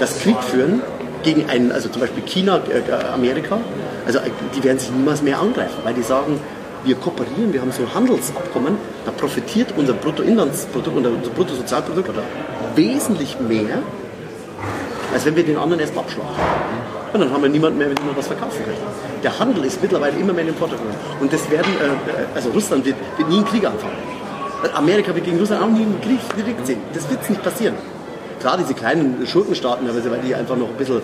[0.00, 0.82] dass Krieg führen
[1.22, 3.58] gegen einen, also zum Beispiel China, äh, Amerika,
[4.06, 6.40] also äh, die werden sich niemals mehr angreifen, weil die sagen,
[6.84, 12.10] wir kooperieren, wir haben so Handelsabkommen, da profitiert unser Bruttoinlandsprodukt, unser Bruttosozialprodukt
[12.74, 13.78] wesentlich mehr,
[15.12, 16.30] als wenn wir den anderen erst abschlagen.
[17.12, 18.76] Und dann haben wir niemanden mehr, mit dem wir was verkaufen können.
[19.22, 20.94] Der Handel ist mittlerweile immer mehr in den Vordergrund.
[21.20, 23.96] Und das werden, äh, also Russland wird, wird nie einen Krieg anfangen.
[24.74, 26.80] Amerika wird gegen Russland auch nie einen Krieg, Krieg ziehen.
[26.92, 27.74] Das wird nicht passieren.
[28.40, 31.02] Klar, diese kleinen Schurkenstaaten, weil die einfach noch ein bisschen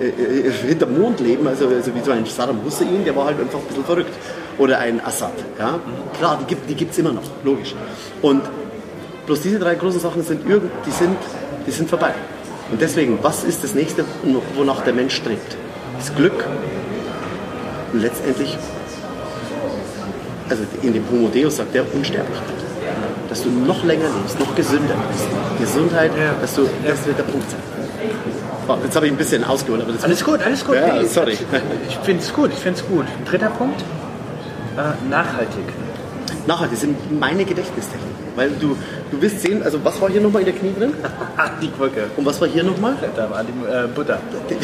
[0.00, 3.38] äh, äh, hinterm Mond leben, also, also wie so ein Saddam Hussein, der war halt
[3.38, 4.12] einfach ein bisschen verrückt.
[4.58, 5.32] Oder ein Assad.
[5.58, 5.78] Ja?
[6.18, 7.74] Klar, die gibt es die gibt's immer noch, logisch.
[8.22, 8.42] Und
[9.26, 11.16] bloß diese drei großen Sachen sind, irgend, die sind,
[11.66, 12.14] die sind vorbei.
[12.70, 14.04] Und deswegen, was ist das nächste,
[14.56, 15.56] wonach der Mensch strebt?
[15.98, 16.44] Das Glück
[17.92, 18.56] und letztendlich,
[20.48, 22.48] also in dem Homo Deus sagt der Unsterblichkeit.
[23.28, 25.26] Dass du noch länger lebst, noch gesünder bist.
[25.60, 27.60] Gesundheit, dass du, das wird der Punkt sein.
[28.66, 30.76] Oh, jetzt habe ich ein bisschen ausgeholt, aber das Alles gut, alles gut.
[30.76, 31.36] Ja, sorry.
[31.88, 33.04] Ich finde es gut, ich finde es gut.
[33.26, 33.84] Dritter Punkt,
[34.76, 35.64] äh, nachhaltig.
[36.46, 38.14] Nachhaltig sind meine Gedächtnistechniken.
[38.36, 38.76] Weil du,
[39.10, 40.92] du wirst sehen, also was war hier nochmal in der Knie drin?
[41.62, 42.04] Die Brücke.
[42.16, 42.96] Und was war hier nochmal?
[43.14, 44.18] Da war die äh, Butter.
[44.50, 44.56] Die,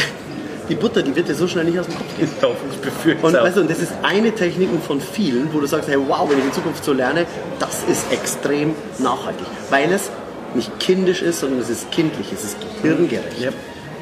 [0.68, 2.28] die Butter, die wird dir so schnell nicht aus dem Kopf gehen.
[2.72, 3.44] Ich befürchte Und, auch.
[3.44, 6.38] weißt du, und das ist eine Technik von vielen, wo du sagst, hey, wow, wenn
[6.38, 7.26] ich in Zukunft so lerne,
[7.58, 9.46] das ist extrem nachhaltig.
[9.70, 10.10] Weil es
[10.54, 13.40] nicht kindisch ist, sondern es ist kindlich, es ist gehirngerecht.
[13.40, 13.54] Yep.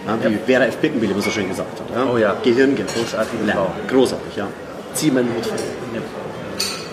[0.07, 0.79] Ja, wie Vera F.
[0.79, 1.95] Birkenbiel immer so schön gesagt hat.
[1.95, 2.11] Ja?
[2.11, 2.35] Oh ja.
[2.43, 3.15] Gehirngerecht.
[3.53, 3.71] Frau.
[3.89, 4.49] Großartig, ja.
[4.95, 5.57] Hut vor.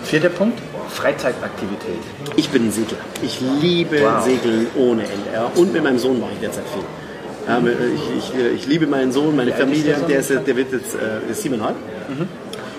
[0.04, 0.58] Vierter Punkt,
[0.90, 1.98] Freizeitaktivität.
[2.36, 2.98] Ich bin ein Segler.
[3.22, 4.24] Ich liebe Wow.
[4.24, 5.30] Segeln ohne Ende.
[5.34, 5.50] Ja.
[5.54, 6.84] Und mit meinem Sohn mache ich derzeit viel.
[7.48, 9.96] Ja, ich, ich, ich liebe meinen Sohn, meine ist Familie.
[10.08, 11.76] der ist, der wird jetzt äh, siebeneinhalb.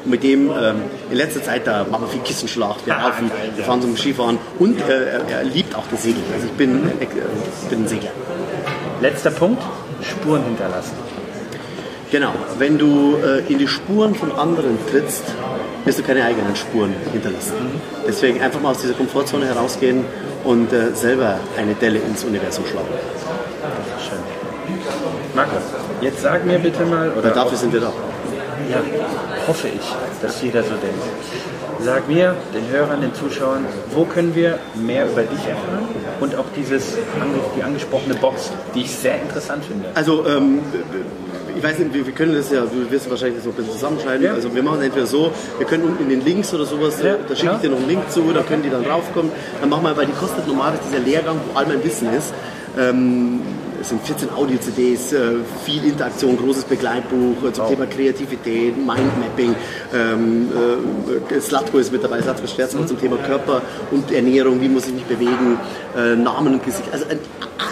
[0.03, 0.75] Und mit dem ähm,
[1.11, 3.65] in letzter Zeit, da machen wir viel Kissenschlacht, wir Ah, laufen, geil, wir ja.
[3.65, 6.23] fahren zum Skifahren und äh, er, liebt auch das Segeln.
[6.33, 8.11] Also ich bin, äh, ich bin ein Segler.
[9.01, 9.61] Letzter Punkt,
[10.01, 10.93] Spuren hinterlassen.
[12.09, 15.23] Genau, wenn du äh, in die Spuren von anderen trittst,
[15.83, 17.53] wirst du keine eigenen Spuren hinterlassen.
[18.07, 20.05] Deswegen einfach mal aus dieser Komfortzone herausgehen
[20.45, 22.87] und äh, selber eine Delle ins Universum schlagen.
[24.07, 24.19] Schön.
[25.35, 25.61] Markus,
[25.99, 27.91] jetzt sag mir bitte mal, oder Weil dafür sind wir da.
[28.69, 28.81] Ja,
[29.47, 31.03] hoffe ich, dass jeder so denkt.
[31.79, 35.87] Sag mir, den Hörern, den Zuschauern, wo können wir mehr über dich erfahren
[36.19, 36.97] und auch dieses,
[37.55, 39.89] die angesprochene Box, die ich sehr interessant finde.
[39.93, 40.59] Also, ähm,
[41.55, 44.25] ich weiß nicht, wir, wir können das ja, du wirst wahrscheinlich noch ein bisschen zusammenschneiden.
[44.25, 44.33] Ja.
[44.33, 47.35] Also wir machen entweder so, wir können unten in den Links oder sowas, Ja, da
[47.35, 49.31] schicke ich dir noch einen Link zu, da können die dann draufkommen.
[49.59, 52.33] Dann machen wir, weil die kostet normalerweise dieser Lehrgang, wo all mein Wissen ist.
[52.77, 53.41] Ähm,
[53.87, 57.69] es sind 14 Audio-CDs, äh, viel Interaktion, großes Begleitbuch äh, zum Wow.
[57.69, 59.55] Thema Kreativität, Mindmapping.
[59.95, 60.49] Ähm,
[61.29, 62.87] äh, Slatko ist mit dabei, Slatko Schwerzmann Mhm.
[62.89, 63.61] zum Thema Körper
[63.91, 65.57] und Ernährung, wie muss ich mich bewegen,
[65.95, 66.89] äh, Namen und Gesicht.
[66.91, 67.15] Also äh,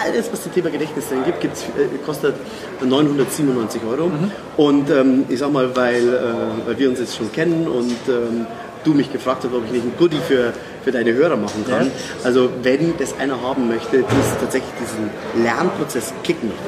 [0.06, 2.36] alles, was zum Thema Gedächtnis drin gibt, gibt's, äh, kostet
[2.82, 4.08] 997 Euro.
[4.08, 4.32] Mhm.
[4.56, 8.48] Und ähm, ich sag mal, weil, äh, weil wir uns jetzt schon kennen und ähm,
[8.86, 10.54] du mich gefragt hast, ob ich nicht ein Goodie für,
[10.86, 11.88] für deine Hörer machen kann.
[11.88, 11.92] Ja.
[12.24, 16.64] Also wenn das einer haben möchte, die tatsächlich diesen Lernprozess kicken möchte,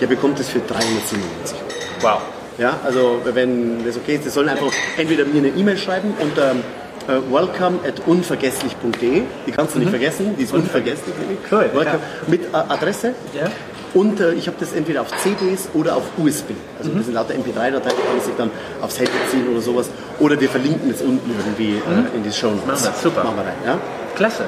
[0.00, 2.14] der bekommt es für 397 Euro.
[2.14, 2.22] Wow.
[2.58, 6.50] Ja, also wenn das okay ist, die sollen einfach entweder mir eine E-Mail schreiben unter
[6.52, 9.22] äh, welcome at unvergesslich.de.
[9.46, 11.14] Die kannst du nicht vergessen, die ist unvergesslich.
[11.16, 11.38] Mhm.
[11.50, 12.00] Cool, welcome, ja.
[12.26, 13.14] Mit äh, Adresse.
[13.34, 13.50] Ja?
[13.94, 16.50] Und äh, ich habe das entweder auf CDs oder auf USB.
[16.78, 16.96] Also Mhm.
[16.96, 19.90] das sind lauter MP3-Dateien, die kann man sich dann aufs Handy ziehen oder sowas.
[20.18, 22.62] Oder wir verlinken es unten irgendwie äh, in die Show Notes.
[22.64, 22.68] Mhm.
[22.70, 23.24] Machen wir, super.
[23.24, 23.78] Machen wir rein, ja?
[24.16, 24.44] Klasse.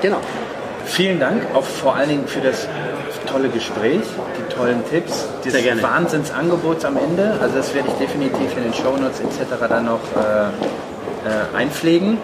[0.00, 0.18] Genau.
[0.86, 2.66] Vielen Dank auch vor allen Dingen für das
[3.30, 4.00] tolle Gespräch,
[4.38, 5.82] die tollen Tipps, dieses.
[5.82, 7.34] Wahnsinnsangebots am Ende.
[7.40, 9.66] Also das werde ich definitiv in den Shownotes etc.
[9.68, 10.46] dann noch äh,
[11.28, 12.18] äh, einpflegen.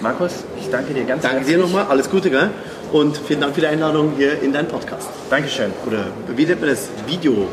[0.00, 1.56] Markus, ich danke dir ganz Danke herzlich.
[1.56, 2.50] dir nochmal, alles Gute, gell?
[2.92, 5.08] Und vielen Dank für die Einladung hier in deinen Podcast.
[5.30, 5.70] Dankeschön.
[5.86, 6.90] Oder wie nennt man das?
[7.06, 7.46] Video.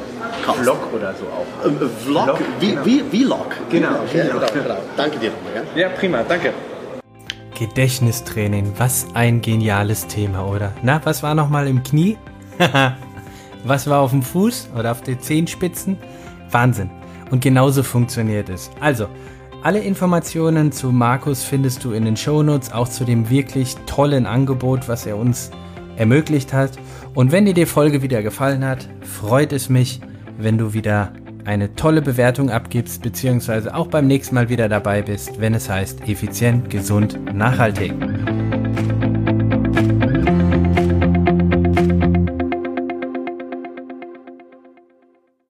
[0.43, 1.65] Vlog oder so auch.
[1.67, 2.85] Ähm, Vlog, Vlog, wie, genau.
[2.85, 3.55] wie, Vlog.
[3.69, 4.13] Genau, Ja, Vlog.
[4.31, 4.77] genau, genau.
[4.97, 5.81] Danke dir nochmal, gell?
[5.83, 6.53] Ja, prima, danke.
[7.57, 10.73] Gedächtnistraining, was ein geniales Thema, oder?
[10.81, 12.17] Na, was war nochmal im Knie?
[13.63, 15.97] was war auf dem Fuß oder auf den Zehenspitzen?
[16.49, 16.89] Wahnsinn.
[17.29, 18.71] Und genauso funktioniert es.
[18.79, 19.07] Also,
[19.61, 24.87] alle Informationen zu Markus findest du in den Shownotes, auch zu dem wirklich tollen Angebot,
[24.87, 25.51] was er uns
[25.97, 26.71] ermöglicht hat.
[27.17, 30.01] Und wenn dir die Folge wieder gefallen hat, freut es mich,
[30.37, 31.13] wenn du wieder
[31.45, 36.07] eine tolle Bewertung abgibst, beziehungsweise auch beim nächsten Mal wieder dabei bist, wenn es heißt
[36.07, 37.91] effizient, gesund, nachhaltig.